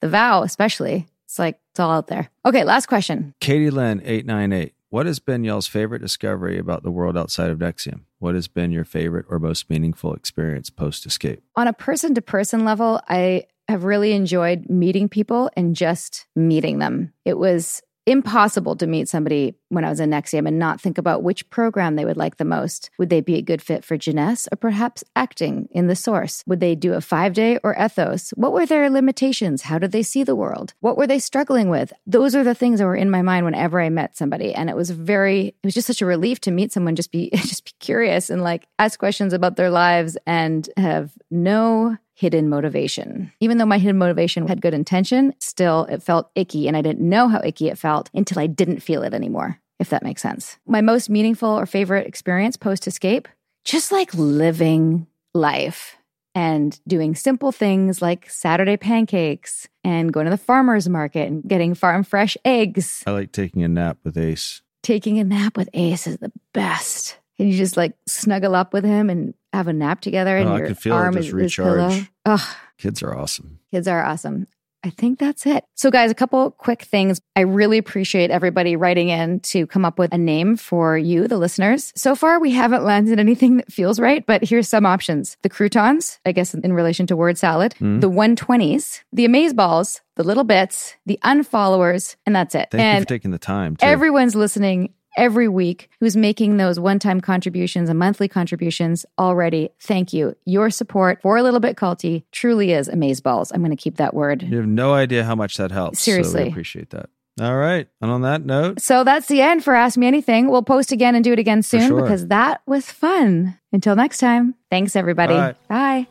[0.00, 2.28] The Vow especially, it's like it's all out there.
[2.44, 3.34] Okay, last question.
[3.40, 4.74] Katie Lynn, 898.
[4.90, 8.00] What has been y'all's favorite discovery about the world outside of NXIVM?
[8.18, 11.42] What has been your favorite or most meaningful experience post escape?
[11.56, 16.78] On a person to person level, I have really enjoyed meeting people and just meeting
[16.78, 17.14] them.
[17.24, 21.22] It was impossible to meet somebody when I was in NXIVM and not think about
[21.22, 22.90] which program they would like the most.
[22.98, 26.42] Would they be a good fit for Jness or perhaps acting in the source?
[26.46, 28.30] Would they do a five day or ethos?
[28.30, 29.62] What were their limitations?
[29.62, 30.74] How did they see the world?
[30.80, 31.92] What were they struggling with?
[32.06, 34.54] Those are the things that were in my mind whenever I met somebody.
[34.54, 37.30] And it was very, it was just such a relief to meet someone, just be,
[37.34, 43.32] just be curious and like ask questions about their lives and have no hidden motivation.
[43.40, 47.08] Even though my hidden motivation had good intention, still it felt icky and I didn't
[47.08, 50.58] know how icky it felt until I didn't feel it anymore, if that makes sense.
[50.66, 53.26] My most meaningful or favorite experience post escape,
[53.64, 55.96] just like living life
[56.36, 61.74] and doing simple things like Saturday pancakes and going to the farmer's market and getting
[61.74, 63.02] farm fresh eggs.
[63.06, 64.62] I like taking a nap with Ace.
[64.84, 67.18] Taking a nap with Ace is the best.
[67.40, 70.48] And you just like snuggle up with him and have a nap together oh, and
[70.48, 72.08] Oh, I your can feel it arm just is recharge.
[72.24, 72.40] Ugh,
[72.78, 73.58] Kids are awesome.
[73.72, 74.46] Kids are awesome.
[74.84, 75.64] I think that's it.
[75.74, 77.20] So, guys, a couple quick things.
[77.36, 81.38] I really appreciate everybody writing in to come up with a name for you, the
[81.38, 81.92] listeners.
[81.94, 86.18] So far, we haven't landed anything that feels right, but here's some options the croutons,
[86.26, 88.00] I guess in relation to word salad, Hmm.
[88.00, 92.68] the 120s, the amaze balls, the little bits, the unfollowers, and that's it.
[92.70, 93.76] Thank you for taking the time.
[93.76, 93.86] Too.
[93.86, 99.70] everyone's listening every week who's making those one time contributions and monthly contributions already.
[99.80, 100.36] Thank you.
[100.44, 103.50] Your support for a little bit culty truly is amazeballs.
[103.52, 104.42] I'm going to keep that word.
[104.42, 105.98] You have no idea how much that helps.
[106.00, 106.44] So Seriously.
[106.44, 107.08] we appreciate that.
[107.40, 107.88] All right.
[108.00, 110.50] And on that note, So that's the end for Ask Me Anything.
[110.50, 112.02] We'll post again and do it again soon sure.
[112.02, 113.58] because that was fun.
[113.72, 115.34] Until next time, thanks everybody.
[115.34, 115.54] Bye.
[115.68, 116.06] Bye.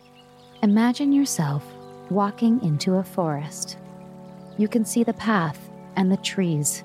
[0.64, 1.64] Imagine yourself
[2.10, 3.78] walking into a forest.
[4.58, 5.60] You can see the path
[5.96, 6.84] and the trees.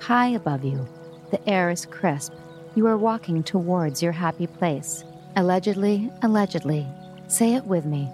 [0.00, 0.86] High above you,
[1.32, 2.32] the air is crisp.
[2.76, 5.02] You are walking towards your happy place.
[5.34, 6.86] Allegedly, allegedly.
[7.26, 8.08] Say it with me.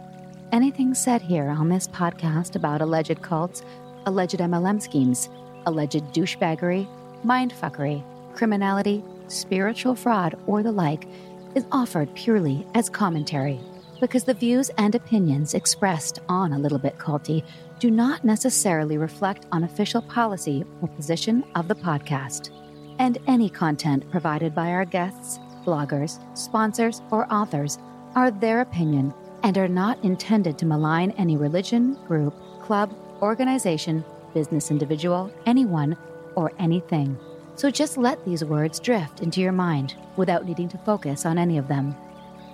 [0.53, 3.62] Anything said here on this podcast about alleged cults,
[4.07, 5.29] alleged MLM schemes,
[5.66, 6.89] alleged douchebaggery,
[7.27, 8.03] mindfuckery,
[8.35, 11.07] criminality, spiritual fraud, or the like
[11.55, 13.61] is offered purely as commentary
[14.01, 17.43] because the views and opinions expressed on A Little Bit Culty
[17.81, 22.51] do not necessarily reflect on official policy or position of the podcast.
[22.99, 27.78] And any content provided by our guests, bloggers, sponsors, or authors
[28.14, 34.70] are their opinion and are not intended to malign any religion, group, club, organization, business
[34.70, 35.96] individual, anyone,
[36.34, 37.16] or anything.
[37.55, 41.59] So just let these words drift into your mind without needing to focus on any
[41.59, 41.94] of them.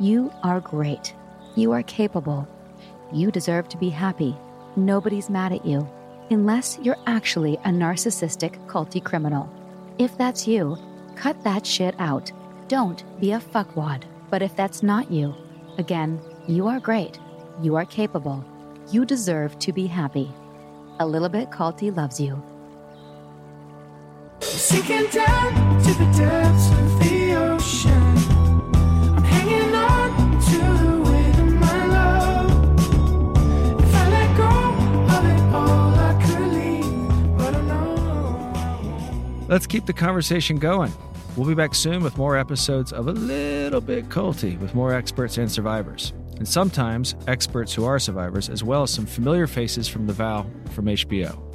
[0.01, 1.15] You are great.
[1.57, 2.49] You are capable.
[3.13, 4.37] You deserve to be happy.
[4.77, 5.89] Nobody's mad at you,
[6.31, 9.49] unless you're actually a narcissistic, culty criminal.
[9.99, 10.77] If that's you,
[11.15, 12.33] cut that shit out.
[12.69, 14.03] Don't be a fuckwad.
[14.31, 15.35] But if that's not you,
[15.79, 17.21] again, you are great.
[17.63, 18.45] You are capable.
[18.91, 20.31] You deserve to be happy.
[20.99, 22.43] A little bit culty loves you.
[24.41, 26.84] Sinking down to the depths
[39.55, 40.93] let's keep the conversation going.
[41.37, 45.39] We'll be back soon with more episodes of A Little Bit Culty with more experts
[45.39, 46.13] and survivors.
[46.39, 50.45] And sometimes experts who are survivors, as well as some familiar faces from The Vow
[50.71, 51.54] from HBO.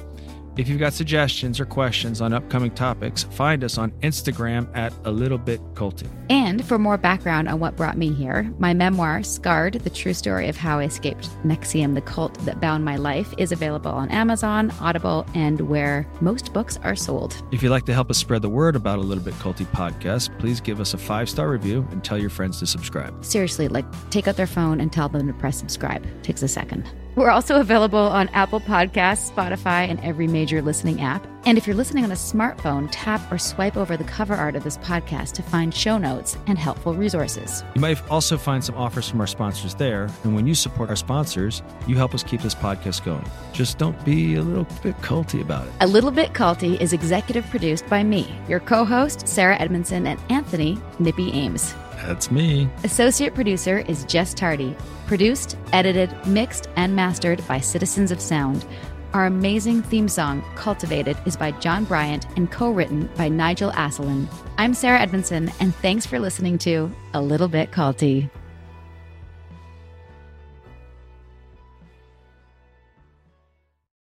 [0.60, 5.10] If you've got suggestions or questions on upcoming topics, find us on Instagram at A
[5.10, 6.06] Little Bit Culty.
[6.28, 10.50] And for more background on what brought me here, my memoir, Scarred The True Story
[10.50, 14.70] of How I Escaped NXIVM, the cult that bound my life, is available on Amazon,
[14.82, 17.42] Audible, and where most books are sold.
[17.52, 20.38] If you'd like to help us spread the word about A Little Bit Culty podcast,
[20.38, 23.24] please give us a five star review and tell your friends to subscribe.
[23.24, 26.06] Seriously, like take out their phone and tell them to press subscribe.
[26.22, 26.84] Takes a second.
[27.20, 31.26] We're also available on Apple Podcasts, Spotify, and every major listening app.
[31.44, 34.64] And if you're listening on a smartphone, tap or swipe over the cover art of
[34.64, 37.62] this podcast to find show notes and helpful resources.
[37.74, 40.08] You might also find some offers from our sponsors there.
[40.24, 43.28] And when you support our sponsors, you help us keep this podcast going.
[43.52, 45.74] Just don't be a little bit culty about it.
[45.80, 50.18] A Little Bit Culty is executive produced by me, your co host, Sarah Edmondson, and
[50.30, 51.74] Anthony Nippy Ames.
[52.06, 52.68] That's me.
[52.84, 54.76] Associate producer is Jess Tardy.
[55.06, 58.64] Produced, edited, mixed, and mastered by Citizens of Sound.
[59.12, 64.28] Our amazing theme song, Cultivated, is by John Bryant and co written by Nigel Asselin.
[64.56, 68.30] I'm Sarah Edmondson, and thanks for listening to A Little Bit Culty.